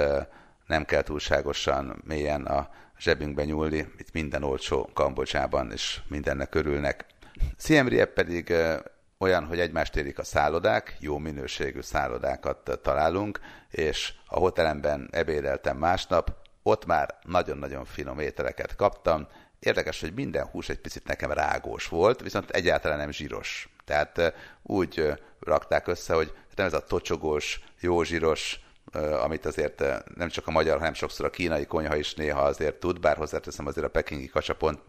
[0.66, 7.06] nem kell túlságosan mélyen a zsebünkbe nyúlni, itt minden olcsó Kambodzsában, és mindennek örülnek.
[7.58, 8.54] Siem pedig
[9.24, 16.32] olyan, hogy egymást érik a szállodák, jó minőségű szállodákat találunk, és a hotelemben ebédeltem másnap,
[16.62, 19.26] ott már nagyon-nagyon finom ételeket kaptam,
[19.64, 23.68] Érdekes, hogy minden hús egy picit nekem rágós volt, viszont egyáltalán nem zsíros.
[23.84, 28.60] Tehát úgy rakták össze, hogy nem ez a tocsogós, jó zsíros,
[29.22, 33.00] amit azért nem csak a magyar, hanem sokszor a kínai konyha is néha azért tud,
[33.00, 34.80] bár hozzáteszem azért a pekingi kacsa pont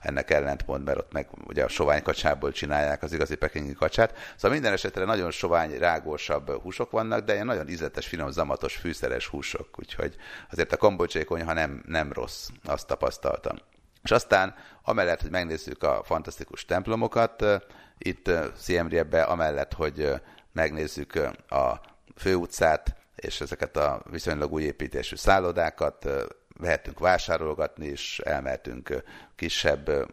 [0.00, 4.16] ennek ellentmond, mert ott meg ugye a sovány kacsából csinálják az igazi pekingi kacsát.
[4.36, 9.26] Szóval minden esetre nagyon sovány, rágósabb húsok vannak, de ilyen nagyon ízletes, finom, zamatos, fűszeres
[9.26, 10.16] húsok, úgyhogy
[10.50, 13.56] azért a kambodzsai konyha nem, nem rossz, azt tapasztaltam.
[14.02, 17.44] És aztán, amellett, hogy megnézzük a fantasztikus templomokat,
[17.98, 18.88] itt Siem
[19.26, 20.12] amellett, hogy
[20.52, 21.14] megnézzük
[21.48, 21.80] a
[22.16, 26.08] főutcát, és ezeket a viszonylag új építésű szállodákat,
[26.58, 29.02] vehetünk vásárolgatni is, elmehetünk
[29.36, 30.08] kisebb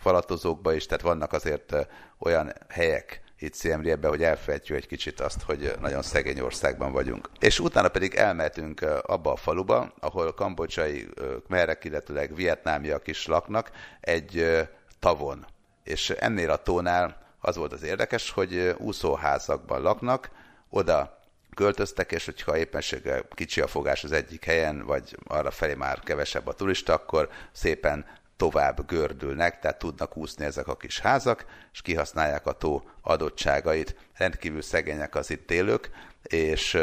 [0.00, 1.74] falatozókba is, tehát vannak azért
[2.18, 7.30] olyan helyek, itt Sziemriebe, hogy elfelejtjük egy kicsit azt, hogy nagyon szegény országban vagyunk.
[7.40, 11.08] És utána pedig elmehetünk abba a faluba, ahol kambodzsai
[11.48, 14.58] merek, illetőleg vietnámiak is laknak, egy
[14.98, 15.46] tavon.
[15.84, 20.30] És ennél a tónál az volt az érdekes, hogy úszóházakban laknak,
[20.70, 21.17] oda
[21.54, 26.46] költöztek, és hogyha éppenséggel kicsi a fogás az egyik helyen, vagy arra felé már kevesebb
[26.46, 28.06] a turista, akkor szépen
[28.36, 33.96] tovább gördülnek, tehát tudnak úszni ezek a kis házak, és kihasználják a tó adottságait.
[34.16, 35.90] Rendkívül szegények az itt élők,
[36.22, 36.78] és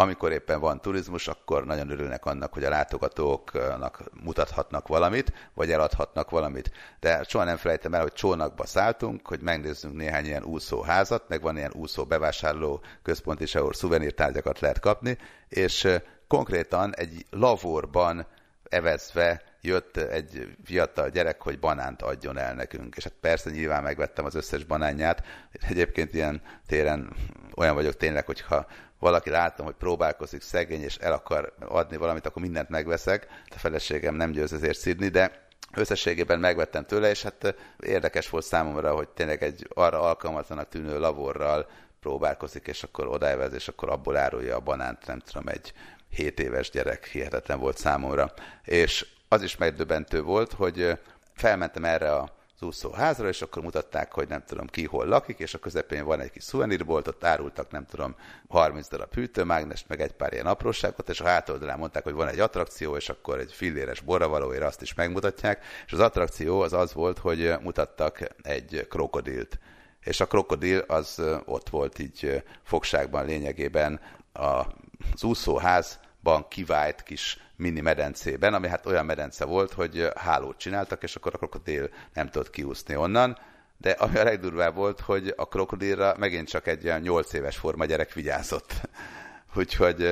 [0.00, 6.30] amikor éppen van turizmus, akkor nagyon örülnek annak, hogy a látogatóknak mutathatnak valamit, vagy eladhatnak
[6.30, 6.70] valamit.
[7.00, 11.56] De soha nem felejtem el, hogy csónakba szálltunk, hogy megnézzünk néhány ilyen úszóházat, meg van
[11.56, 15.88] ilyen úszó bevásárló központ is, ahol szuvenírtárgyakat lehet kapni, és
[16.28, 18.26] konkrétan egy lavorban
[18.68, 22.96] evezve jött egy fiatal gyerek, hogy banánt adjon el nekünk.
[22.96, 25.22] És hát persze nyilván megvettem az összes banánját.
[25.68, 27.12] Egyébként ilyen téren
[27.56, 28.66] olyan vagyok tényleg, hogyha
[29.00, 33.26] valaki látom, hogy próbálkozik szegény, és el akar adni valamit, akkor mindent megveszek.
[33.48, 38.94] A feleségem nem győz ezért szidni, de összességében megvettem tőle, és hát érdekes volt számomra,
[38.94, 41.68] hogy tényleg egy arra alkalmatlanak tűnő lavorral
[42.00, 45.72] próbálkozik, és akkor odaevez, és akkor abból árulja a banánt, nem tudom, egy
[46.10, 48.32] 7 éves gyerek, hihetetlen volt számomra.
[48.64, 50.98] És az is megdöbbentő volt, hogy
[51.34, 55.54] felmentem erre a az úszóházra, és akkor mutatták, hogy nem tudom ki hol lakik, és
[55.54, 58.16] a közepén van egy kis szuvenírbolt, ott árultak nem tudom
[58.48, 62.40] 30 darab hűtőmágnest, meg egy pár ilyen apróságot, és a hátoldalán mondták, hogy van egy
[62.40, 67.18] attrakció, és akkor egy filléres borravalóért azt is megmutatják, és az attrakció az az volt,
[67.18, 69.58] hogy mutattak egy krokodilt.
[70.00, 74.00] És a krokodil az ott volt így fogságban lényegében
[74.32, 81.16] az úszóházban kivált kis mini medencében, ami hát olyan medence volt, hogy hálót csináltak, és
[81.16, 83.38] akkor a krokodil nem tudott kiúszni onnan,
[83.78, 87.84] de ami a legdurvább volt, hogy a krokodilra megint csak egy olyan 8 éves forma
[87.84, 88.72] gyerek vigyázott.
[89.56, 90.02] úgyhogy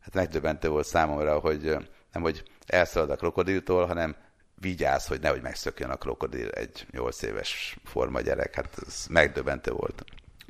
[0.00, 1.62] hát megdöbbentő volt számomra, hogy
[2.12, 4.16] nem, hogy elszalad a krokodiltól, hanem
[4.60, 10.04] vigyáz, hogy nehogy megszökjön a krokodil egy 8 éves forma gyerek, hát ez megdöbbentő volt.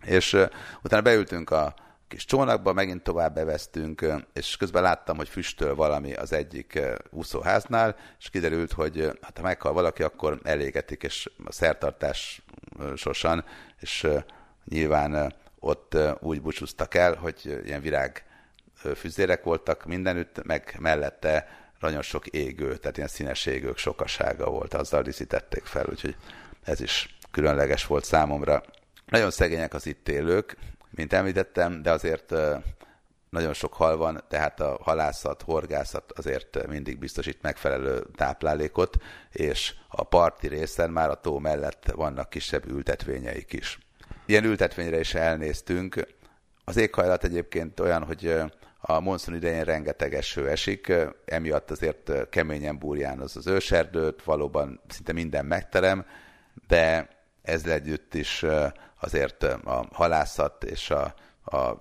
[0.05, 0.37] És
[0.83, 1.75] utána beültünk a
[2.09, 8.31] kis csónakba, megint tovább bevesztünk, és közben láttam, hogy füstöl valami az egyik úszóháznál, és
[8.31, 12.42] kiderült, hogy hát ha meghal valaki, akkor elégetik, és a szertartás
[12.95, 13.45] sosan,
[13.81, 14.07] és
[14.64, 18.25] nyilván ott úgy búcsúztak el, hogy ilyen virág
[18.95, 21.49] füzérek voltak mindenütt, meg mellette
[21.81, 26.16] nagyon sok égő, tehát ilyen színes égők sokasága volt, azzal díszítették fel, úgyhogy
[26.64, 28.62] ez is különleges volt számomra.
[29.07, 30.57] Nagyon szegények az itt élők,
[30.97, 32.35] mint említettem, de azért
[33.31, 38.97] nagyon sok hal van, tehát a halászat, horgászat azért mindig biztosít megfelelő táplálékot,
[39.31, 43.79] és a parti részen már a tó mellett vannak kisebb ültetvényeik is.
[44.27, 46.07] Ilyen ültetvényre is elnéztünk.
[46.65, 48.43] Az éghajlat egyébként olyan, hogy
[48.81, 50.93] a monszun idején rengeteg eső esik,
[51.25, 56.07] emiatt azért keményen burjánoz az őserdőt, valóban szinte minden megterem,
[56.67, 57.09] de
[57.43, 58.45] ezzel együtt is
[59.07, 61.14] azért a halászat és a,
[61.45, 61.79] a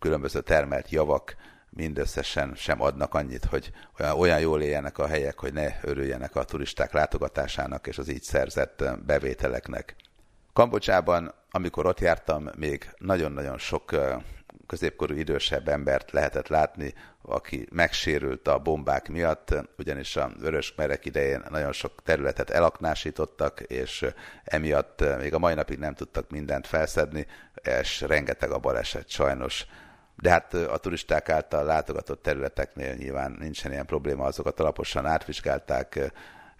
[0.00, 1.36] különböző termelt javak
[1.70, 6.44] mindösszesen sem adnak annyit, hogy olyan, olyan jól éljenek a helyek, hogy ne örüljenek a
[6.44, 9.94] turisták látogatásának és az így szerzett bevételeknek.
[10.52, 13.94] Kambocsában, amikor ott jártam, még nagyon-nagyon sok
[14.66, 21.42] középkorú idősebb embert lehetett látni, aki megsérült a bombák miatt, ugyanis a vörös merek idején
[21.48, 24.06] nagyon sok területet elaknásítottak, és
[24.44, 27.26] emiatt még a mai napig nem tudtak mindent felszedni,
[27.62, 29.66] és rengeteg a baleset sajnos.
[30.16, 36.12] De hát a turisták által látogatott területeknél nyilván nincsen ilyen probléma, azokat alaposan átvizsgálták,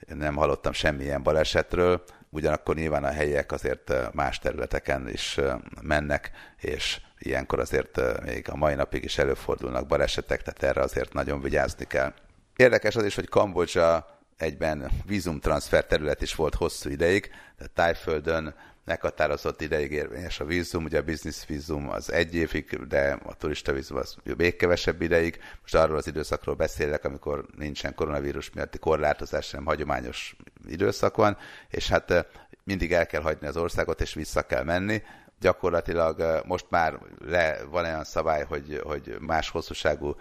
[0.07, 5.41] nem hallottam semmilyen balesetről, ugyanakkor nyilván a helyiek azért más területeken is
[5.83, 11.41] mennek, és ilyenkor azért még a mai napig is előfordulnak balesetek, tehát erre azért nagyon
[11.41, 12.13] vigyázni kell.
[12.57, 19.61] Érdekes az is, hogy Kambodzsa egyben vízumtranszfer terület is volt hosszú ideig, tehát Tájföldön meghatározott
[19.61, 23.97] ideig érvényes a vízum, ugye a business vízum az egy évig, de a turista vízum
[23.97, 25.41] az még kevesebb ideig.
[25.61, 30.37] Most arról az időszakról beszélek, amikor nincsen koronavírus miatti korlátozás, hanem hagyományos
[30.67, 32.27] időszak van, és hát
[32.65, 35.03] mindig el kell hagyni az országot, és vissza kell menni,
[35.41, 40.17] gyakorlatilag most már le, van olyan szabály, hogy, hogy más hosszúságú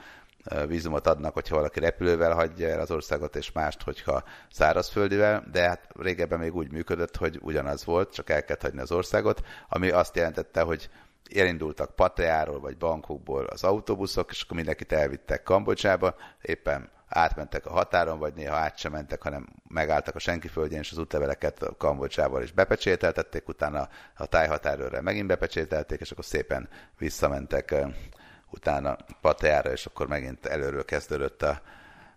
[0.67, 5.87] vízumot adnak, hogyha valaki repülővel hagyja el az országot, és mást, hogyha szárazföldivel, de hát
[5.99, 10.15] régebben még úgy működött, hogy ugyanaz volt, csak el kellett hagyni az országot, ami azt
[10.15, 10.89] jelentette, hogy
[11.35, 18.19] elindultak Pateáról vagy Bangkokból az autóbuszok, és akkor mindenkit elvittek Kambodzsába, éppen átmentek a határon,
[18.19, 22.43] vagy néha át sem mentek, hanem megálltak a senki földjén, és az útleveleket a Kambodzsával
[22.43, 27.75] is bepecsételtették, utána a tájhatárőrrel megint bepecsételték, és akkor szépen visszamentek
[28.49, 31.61] utána Pateára, és akkor megint előről kezdődött a,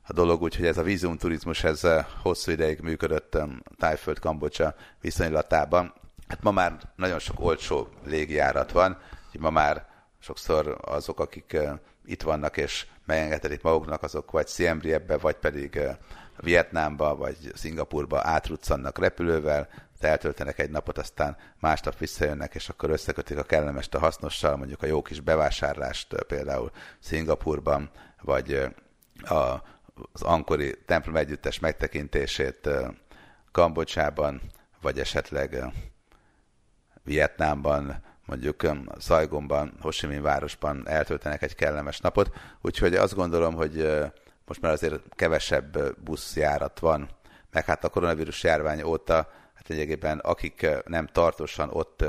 [0.02, 1.86] a dolog, úgyhogy ez a vízumturizmus, ez
[2.22, 3.38] hosszú ideig működött
[3.78, 5.94] Tájföld Kambodzsa viszonylatában.
[6.28, 8.98] Hát ma már nagyon sok olcsó légijárat van,
[9.38, 9.86] ma már
[10.18, 11.56] sokszor azok, akik
[12.04, 14.80] itt vannak és megengedhetik maguknak, azok vagy Siem
[15.20, 15.80] vagy pedig
[16.36, 19.68] Vietnámba, vagy Szingapurba átruccannak repülővel,
[20.00, 24.86] eltöltenek egy napot, aztán másnap visszajönnek, és akkor összekötik a kellemest a hasznossal, mondjuk a
[24.86, 27.90] jó kis bevásárlást például Szingapurban,
[28.22, 28.68] vagy
[29.20, 29.34] a,
[30.12, 32.68] az ankori templom együttes megtekintését
[33.52, 34.40] Kambodzsában,
[34.80, 35.64] vagy esetleg
[37.02, 38.62] Vietnámban, mondjuk
[38.98, 43.86] Szajgomban, Hosimin városban eltöltenek egy kellemes napot, úgyhogy azt gondolom, hogy
[44.44, 47.08] most már azért kevesebb buszjárat van,
[47.52, 49.14] meg hát a koronavírus járvány óta,
[49.54, 52.04] hát egyébként akik nem tartósan ott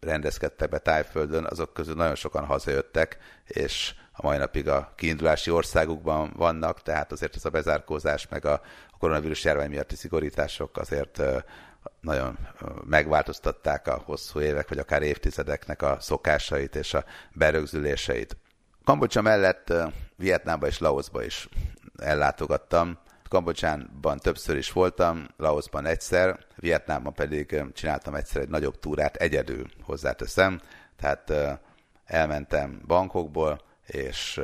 [0.00, 6.32] rendezkedtek be Tájföldön, azok közül nagyon sokan hazajöttek, és a mai napig a kiindulási országukban
[6.36, 8.60] vannak, tehát azért ez a bezárkózás, meg a
[8.98, 11.22] koronavírus járvány miatti szigorítások azért
[12.00, 12.38] nagyon
[12.84, 18.36] megváltoztatták a hosszú évek, vagy akár évtizedeknek a szokásait és a berögzüléseit.
[18.84, 19.72] Kambodzsa mellett
[20.16, 21.48] Vietnámba és Laosba is
[21.98, 22.98] ellátogattam.
[23.28, 30.60] Kambodzsánban többször is voltam, Laosban egyszer, Vietnámban pedig csináltam egyszer egy nagyobb túrát egyedül hozzáteszem.
[30.96, 31.32] Tehát
[32.04, 34.40] elmentem Bangkokból, és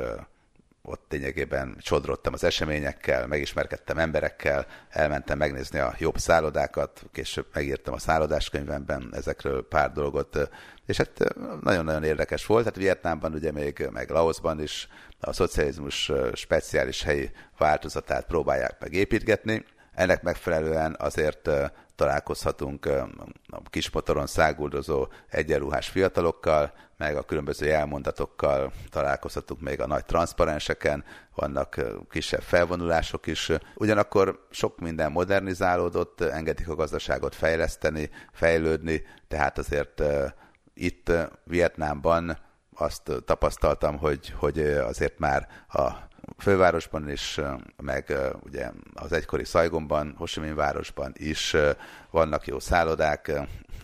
[0.85, 7.99] ott lényegében csodrottam az eseményekkel, megismerkedtem emberekkel, elmentem megnézni a jobb szállodákat, később megírtam a
[7.99, 10.49] szállodáskönyvemben ezekről pár dolgot,
[10.85, 12.65] és hát nagyon-nagyon érdekes volt.
[12.65, 14.87] Hát Vietnámban ugye még, meg Laosban is
[15.19, 21.49] a szocializmus speciális helyi változatát próbálják megépítgetni, ennek megfelelően azért
[21.95, 22.85] találkozhatunk
[23.47, 31.03] a kismotoron száguldozó egyenruhás fiatalokkal, meg a különböző elmondatokkal találkozhatunk még a nagy transzparenseken,
[31.35, 33.51] vannak kisebb felvonulások is.
[33.75, 40.03] Ugyanakkor sok minden modernizálódott, engedik a gazdaságot fejleszteni, fejlődni, tehát azért
[40.73, 41.11] itt
[41.43, 42.37] Vietnámban
[42.75, 47.39] azt tapasztaltam, hogy, hogy azért már a fővárosban is,
[47.81, 48.13] meg
[48.43, 51.55] ugye az egykori Szajgonban, Hosimin városban is
[52.11, 53.31] vannak jó szállodák,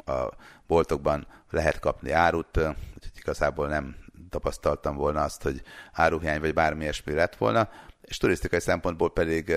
[0.05, 0.27] a
[0.67, 3.95] boltokban lehet kapni árut, úgyhogy igazából nem
[4.29, 5.61] tapasztaltam volna azt, hogy
[5.91, 7.69] áruhiány vagy bármi ilyesmi lett volna,
[8.01, 9.55] és turisztikai szempontból pedig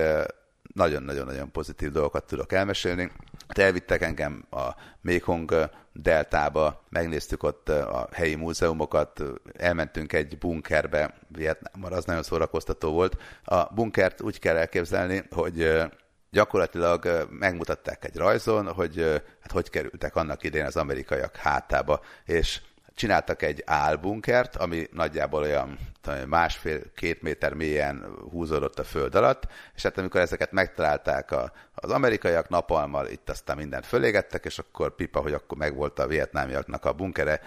[0.73, 3.11] nagyon-nagyon-nagyon pozitív dolgokat tudok elmesélni.
[3.47, 4.69] Hát elvittek engem a
[5.01, 9.23] Mekong deltába, megnéztük ott a helyi múzeumokat,
[9.53, 13.17] elmentünk egy bunkerbe Vietnámban, az nagyon szórakoztató volt.
[13.43, 15.83] A bunkert úgy kell elképzelni, hogy
[16.31, 22.61] gyakorlatilag megmutatták egy rajzon, hogy hát hogy kerültek annak idén az amerikaiak hátába, és
[22.95, 25.79] csináltak egy álbunkert, ami nagyjából olyan
[26.27, 32.49] másfél-két méter mélyen húzódott a föld alatt, és hát amikor ezeket megtalálták a, az amerikaiak
[32.49, 37.41] napalmal, itt aztán mindent fölégettek, és akkor pipa, hogy akkor megvolt a vietnámiaknak a bunkere,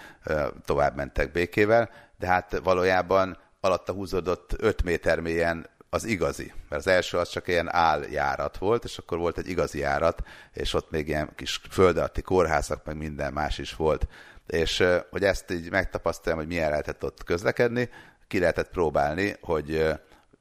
[0.65, 1.89] tovább mentek békével,
[2.19, 7.47] de hát valójában alatta húzódott 5 méter mélyen az igazi, mert az első az csak
[7.47, 10.21] ilyen áljárat volt, és akkor volt egy igazi járat,
[10.53, 14.07] és ott még ilyen kis földalatti kórházak, meg minden más is volt
[14.47, 17.89] és hogy ezt így megtapasztaljam, hogy milyen lehetett ott közlekedni,
[18.27, 19.93] ki lehetett próbálni, hogy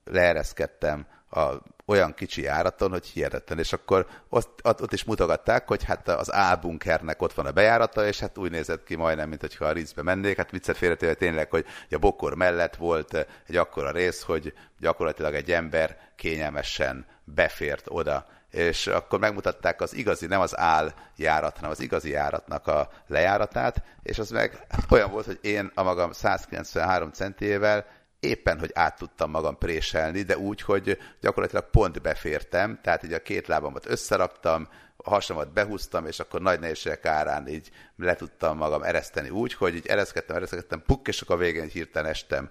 [0.05, 1.55] leereszkedtem a
[1.87, 7.23] olyan kicsi járaton, hogy hihetetlen, és akkor ott, ott is mutogatták, hogy hát az A-bunkernek
[7.23, 10.37] ott van a bejárata, és hát úgy nézett ki majdnem, mint hogyha a Rizbe mennék.
[10.37, 15.53] Hát viccet félretéve tényleg, hogy a bokor mellett volt egy akkora rész, hogy gyakorlatilag egy
[15.53, 18.27] ember kényelmesen befért oda.
[18.51, 23.83] És akkor megmutatták az igazi, nem az áll járat, hanem az igazi járatnak a lejáratát,
[24.03, 27.87] és az meg olyan volt, hogy én a magam 193 centiével
[28.21, 33.23] éppen, hogy át tudtam magam préselni, de úgy, hogy gyakorlatilag pont befértem, tehát így a
[33.23, 38.83] két lábamat összeraktam, a hasamat behúztam, és akkor nagy nehézségek árán így le tudtam magam
[38.83, 42.51] ereszteni úgy, hogy így ereszkedtem, ereszkedtem, puk, és akkor a végén hirtelen estem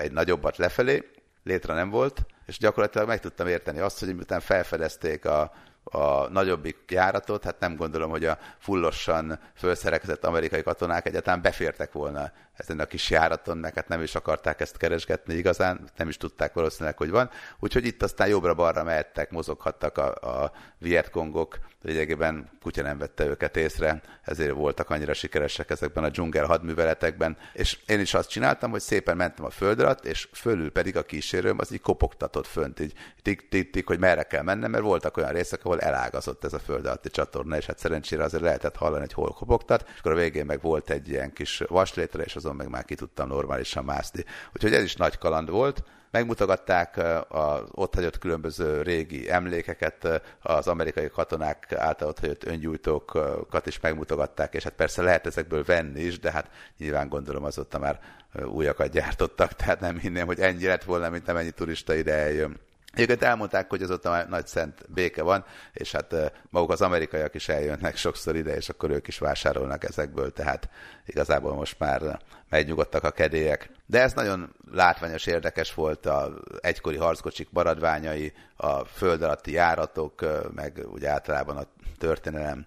[0.00, 1.10] egy nagyobbat lefelé,
[1.44, 5.52] létre nem volt, és gyakorlatilag meg tudtam érteni azt, hogy miután felfedezték a,
[5.84, 12.32] a nagyobbik járatot, hát nem gondolom, hogy a fullosan felszerekezett amerikai katonák egyáltalán befértek volna
[12.56, 16.52] ezen a kis járaton, meg hát nem is akarták ezt keresgetni igazán, nem is tudták
[16.52, 17.30] valószínűleg, hogy van.
[17.58, 24.00] Úgyhogy itt aztán jobbra-balra mehettek, mozoghattak a, a vietkongok, lényegében kutya nem vette őket észre,
[24.22, 27.36] ezért voltak annyira sikeresek ezekben a dzsungel hadműveletekben.
[27.52, 31.02] És én is azt csináltam, hogy szépen mentem a föld alatt, és fölül pedig a
[31.02, 32.92] kísérőm az így kopogtatott fönt, így
[33.22, 36.58] tik, tik, tik, hogy merre kell mennem, mert voltak olyan részek, ahol elágazott ez a
[36.58, 40.16] föld alatti csatorna, és hát szerencsére azért lehetett hallani, hogy hol kopogtat, és akkor a
[40.16, 44.24] végén meg volt egy ilyen kis vaslétre, és azon meg már ki tudtam normálisan mászni.
[44.54, 45.82] Úgyhogy ez is nagy kaland volt.
[46.10, 46.96] Megmutogatták
[47.28, 54.54] az ott hagyott különböző régi emlékeket, az amerikai katonák által ott hagyott öngyújtókat is megmutogatták,
[54.54, 58.00] és hát persze lehet ezekből venni is, de hát nyilván gondolom azóta már
[58.44, 62.60] újakat gyártottak, tehát nem hinném, hogy ennyi lett volna, mint amennyi turista ide eljön.
[62.94, 67.96] Egyébként elmondták, hogy azóta nagy szent béke van, és hát maguk az amerikaiak is eljönnek
[67.96, 70.68] sokszor ide, és akkor ők is vásárolnak ezekből, tehát
[71.06, 73.70] igazából most már megnyugodtak a kedélyek.
[73.86, 80.24] De ez nagyon látványos, érdekes volt a egykori harckocsik maradványai, a föld alatti járatok,
[80.54, 81.66] meg úgy általában a
[81.98, 82.66] történelemnek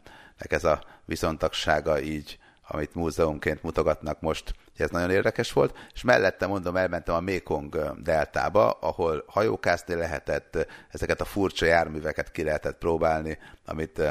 [0.51, 4.53] ez a viszontagsága így, amit múzeumként mutogatnak most
[4.83, 11.21] ez nagyon érdekes volt, és mellette mondom, elmentem a Mekong deltába, ahol hajókászni lehetett, ezeket
[11.21, 14.01] a furcsa járműveket ki lehetett próbálni, amit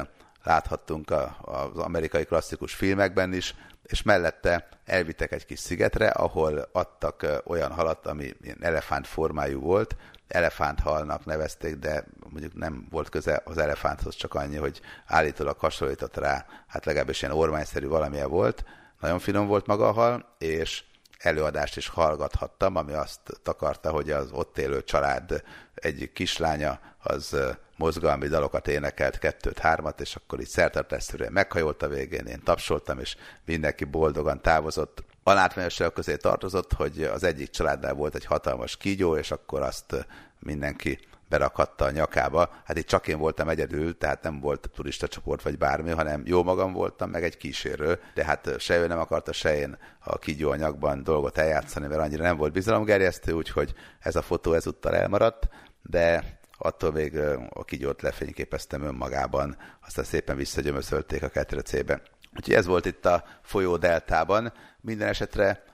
[0.43, 1.11] láthattunk
[1.43, 8.07] az amerikai klasszikus filmekben is, és mellette elvittek egy kis szigetre, ahol adtak olyan halat,
[8.07, 9.97] ami ilyen elefánt formájú volt,
[10.29, 16.47] elefánthalnak nevezték, de mondjuk nem volt köze az elefánthoz, csak annyi, hogy állítólag hasonlított rá,
[16.67, 18.65] hát legalábbis ilyen ormányszerű valamilyen volt,
[19.01, 20.85] nagyon finom volt maga a hal, és
[21.19, 25.43] előadást is hallgathattam, ami azt takarta, hogy az ott élő család
[25.75, 27.37] egy kislánya az
[27.77, 33.17] mozgalmi dalokat énekelt, kettőt, hármat, és akkor így szertartásszerűen meghajolt a végén, én tapsoltam, és
[33.45, 35.05] mindenki boldogan távozott.
[35.23, 40.07] A látványosságok közé tartozott, hogy az egyik családnál volt egy hatalmas kígyó, és akkor azt
[40.39, 40.99] mindenki
[41.29, 42.51] berakhatta a nyakába.
[42.65, 46.43] Hát itt csak én voltam egyedül, tehát nem volt turista csoport vagy bármi, hanem jó
[46.43, 50.51] magam voltam, meg egy kísérő, de hát se ő nem akarta, se én a kígyó
[50.51, 55.49] anyagban dolgot eljátszani, mert annyira nem volt bizalomgerjesztő, úgyhogy ez a fotó ezúttal elmaradt,
[55.83, 57.19] de attól még
[57.51, 59.57] a kigyót lefényképeztem önmagában,
[59.87, 62.03] aztán szépen visszagyömöszölték a ketrecébe.
[62.37, 64.53] Úgyhogy ez volt itt a folyó deltában.
[64.81, 65.65] Minden esetre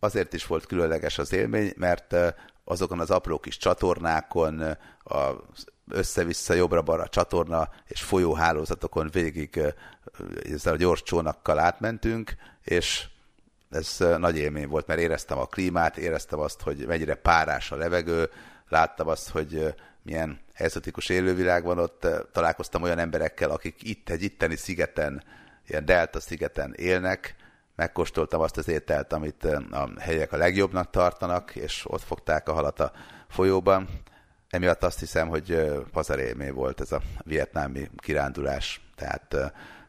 [0.00, 2.14] azért is volt különleges az élmény, mert
[2.68, 4.60] azokon az apró kis csatornákon,
[5.04, 5.30] a
[5.88, 9.60] össze-vissza jobbra-balra csatorna és folyóhálózatokon végig
[10.52, 13.06] ezzel a gyors csónakkal átmentünk, és
[13.70, 18.30] ez nagy élmény volt, mert éreztem a klímát, éreztem azt, hogy mennyire párás a levegő,
[18.68, 24.56] láttam azt, hogy milyen exotikus élővilág van ott, találkoztam olyan emberekkel, akik itt egy itteni
[24.56, 25.22] szigeten,
[25.66, 27.34] ilyen delta szigeten élnek,
[27.76, 32.80] megkóstoltam azt az ételt, amit a helyek a legjobbnak tartanak, és ott fogták a halat
[32.80, 32.92] a
[33.28, 33.88] folyóban.
[34.50, 39.36] Emiatt azt hiszem, hogy pazarélmény volt ez a vietnámi kirándulás, tehát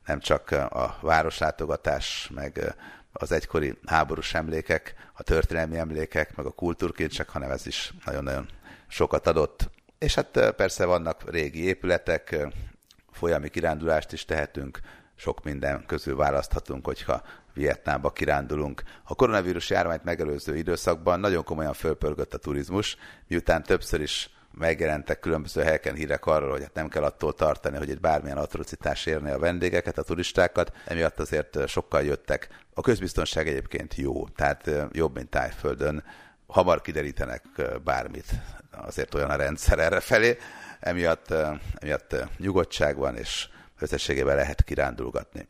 [0.05, 2.75] nem csak a városlátogatás, meg
[3.11, 8.47] az egykori háborús emlékek, a történelmi emlékek, meg a kultúrkincsek, hanem ez is nagyon-nagyon
[8.87, 9.69] sokat adott.
[9.97, 12.47] És hát persze vannak régi épületek,
[13.11, 14.79] folyami kirándulást is tehetünk,
[15.15, 17.21] sok minden közül választhatunk, hogyha
[17.57, 18.83] Vietnámba kirándulunk.
[19.03, 22.97] A koronavírus járványt megelőző időszakban nagyon komolyan fölpörgött a turizmus,
[23.27, 27.89] miután többször is megjelentek különböző helyeken hírek arról, hogy hát nem kell attól tartani, hogy
[27.89, 32.47] egy bármilyen atrocitás érni a vendégeket, a turistákat, emiatt azért sokkal jöttek.
[32.73, 36.03] A közbiztonság egyébként jó, tehát jobb, mint tájföldön.
[36.47, 37.43] Hamar kiderítenek
[37.83, 38.25] bármit,
[38.71, 40.37] azért olyan a rendszer erre felé,
[40.79, 41.33] emiatt,
[41.75, 43.49] emiatt nyugodtság van, és
[43.79, 45.45] összességében lehet kirándulgatni.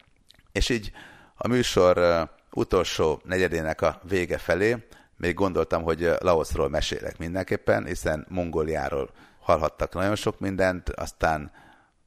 [0.51, 0.91] És így
[1.37, 9.09] a műsor utolsó negyedének a vége felé még gondoltam, hogy Laosról mesélek mindenképpen, hiszen Mongóliáról
[9.39, 11.51] hallhattak nagyon sok mindent, aztán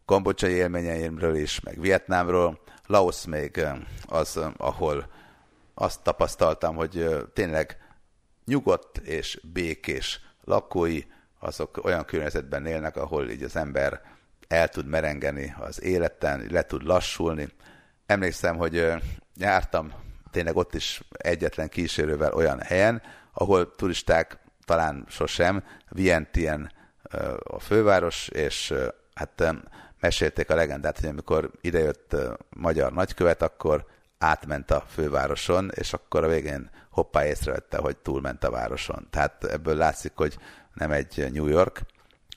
[0.04, 2.60] kambodzsai élményeimről is, meg Vietnámról.
[2.86, 3.66] Laos még
[4.06, 5.10] az, ahol
[5.74, 7.78] azt tapasztaltam, hogy tényleg
[8.44, 11.00] nyugodt és békés lakói,
[11.38, 14.00] azok olyan környezetben élnek, ahol így az ember
[14.48, 17.48] el tud merengeni az életen, le tud lassulni.
[18.10, 18.92] Emlékszem, hogy
[19.36, 19.92] jártam
[20.30, 23.02] tényleg ott is egyetlen kísérővel olyan helyen,
[23.32, 26.72] ahol turisták talán sosem, Vientien
[27.42, 28.74] a főváros, és
[29.14, 29.54] hát
[30.00, 32.16] mesélték a legendát, hogy amikor idejött
[32.48, 33.86] magyar nagykövet, akkor
[34.18, 39.06] átment a fővároson, és akkor a végén hoppá észrevette, hogy túlment a városon.
[39.10, 40.38] Tehát ebből látszik, hogy
[40.74, 41.80] nem egy New York.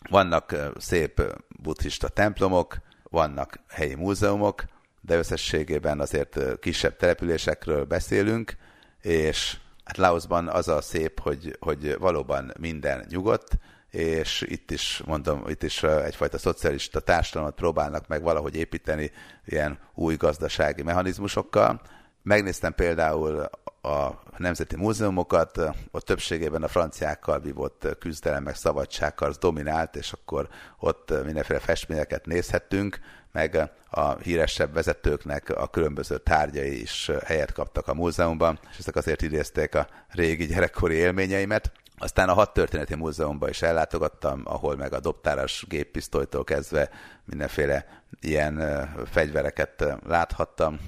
[0.10, 1.22] Vannak szép
[1.62, 4.64] buddhista templomok, vannak helyi múzeumok,
[5.06, 8.56] de összességében azért kisebb településekről beszélünk,
[9.02, 13.58] és hát Laosban az a szép, hogy, hogy valóban minden nyugodt,
[13.90, 19.12] és itt is, mondom, itt is egyfajta szocialista társadalmat próbálnak meg valahogy építeni
[19.46, 21.82] ilyen új gazdasági mechanizmusokkal.
[22.22, 23.50] Megnéztem például
[23.86, 25.60] a nemzeti múzeumokat,
[25.92, 30.48] ott többségében a franciákkal vívott küzdelem, meg szabadságharc dominált, és akkor
[30.80, 33.00] ott mindenféle festményeket nézhettünk,
[33.32, 39.22] meg a híresebb vezetőknek a különböző tárgyai is helyet kaptak a múzeumban, és ezek azért
[39.22, 41.72] idézték a régi gyerekkori élményeimet.
[41.98, 46.90] Aztán a hat történeti múzeumban is ellátogattam, ahol meg a dobtáras géppisztolytól kezdve
[47.26, 50.80] mindenféle ilyen fegyvereket láthattam.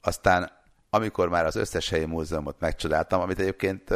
[0.00, 0.50] Aztán
[0.94, 3.94] amikor már az összes helyi múzeumot megcsodáltam, amit egyébként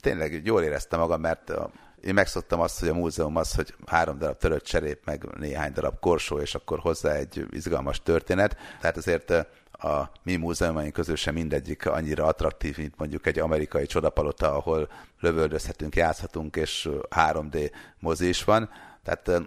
[0.00, 1.52] tényleg jól éreztem magam, mert
[2.00, 5.98] én megszoktam azt, hogy a múzeum az, hogy három darab törött cserép, meg néhány darab
[6.00, 8.56] korsó, és akkor hozzá egy izgalmas történet.
[8.80, 9.30] Tehát azért
[9.72, 14.88] a mi múzeumaink közül sem mindegyik annyira attraktív, mint mondjuk egy amerikai csodapalota, ahol
[15.20, 18.70] lövöldözhetünk, játszhatunk, és 3D mozi is van.
[19.04, 19.42] Tehát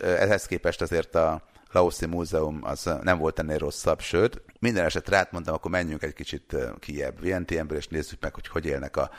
[0.00, 1.42] ehhez képest azért a
[1.72, 6.56] Laoszi Múzeum az nem volt ennél rosszabb, sőt, minden esetre átmondtam, akkor menjünk egy kicsit
[6.78, 9.10] kiebb Vientienből, és nézzük meg, hogy hogy élnek a,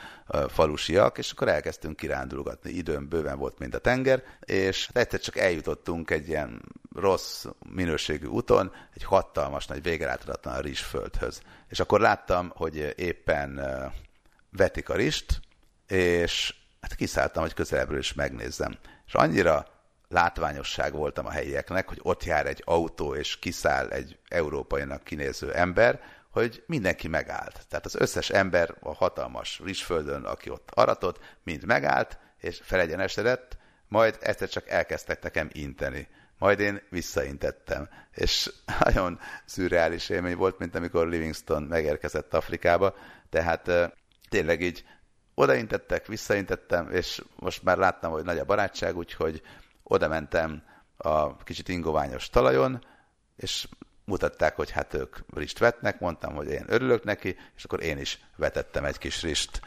[0.48, 2.70] falusiak, és akkor elkezdtünk kirándulgatni.
[2.70, 6.62] Időm bőven volt, mint a tenger, és hát egyszer csak eljutottunk egy ilyen
[6.94, 7.44] rossz
[7.74, 11.40] minőségű úton, egy hatalmas nagy végeláthatatlan rizsföldhöz.
[11.68, 13.60] És akkor láttam, hogy éppen
[14.50, 15.40] vetik a rist,
[15.86, 18.76] és hát kiszálltam, hogy közelebbről is megnézzem.
[19.06, 19.75] És annyira
[20.08, 26.00] látványosság voltam a helyieknek, hogy ott jár egy autó, és kiszáll egy európainak kinéző ember,
[26.30, 27.66] hogy mindenki megállt.
[27.68, 33.56] Tehát az összes ember a hatalmas rizsföldön, aki ott aratott, mind megállt, és felegyenesedett,
[33.88, 36.08] majd egyszer csak elkezdtek nekem inteni.
[36.38, 37.88] Majd én visszaintettem.
[38.14, 38.52] És
[38.84, 42.94] nagyon szürreális élmény volt, mint amikor Livingston megérkezett Afrikába.
[43.30, 43.70] Tehát
[44.28, 44.84] tényleg így
[45.34, 49.42] odaintettek, visszaintettem, és most már láttam, hogy nagy a barátság, úgyhogy
[49.88, 50.62] oda mentem
[50.96, 52.84] a kicsit ingoványos talajon,
[53.36, 53.68] és
[54.04, 58.20] mutatták, hogy hát ők rist vetnek, mondtam, hogy én örülök neki, és akkor én is
[58.36, 59.60] vetettem egy kis rist.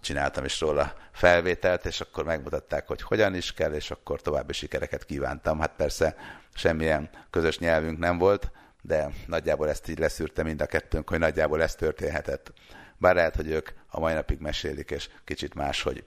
[0.00, 5.04] csináltam is róla felvételt, és akkor megmutatták, hogy hogyan is kell, és akkor további sikereket
[5.04, 5.58] kívántam.
[5.60, 6.16] Hát persze
[6.54, 8.50] semmilyen közös nyelvünk nem volt,
[8.82, 12.52] de nagyjából ezt így leszűrte mind a kettőnk, hogy nagyjából ez történhetett.
[12.96, 16.04] Bár lehet, hogy ők a mai napig mesélik, és kicsit máshogy.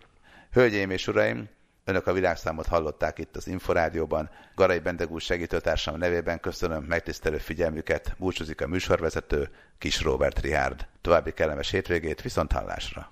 [0.51, 1.49] Hölgyeim és uraim,
[1.91, 4.29] Önök a világszámot hallották itt az Inforádióban.
[4.55, 8.15] Garai Bendegúr segítőtársam nevében köszönöm megtisztelő figyelmüket.
[8.17, 10.87] Búcsúzik a műsorvezető, Kis Robert Rihárd.
[11.01, 13.11] További kellemes hétvégét, viszont hallásra!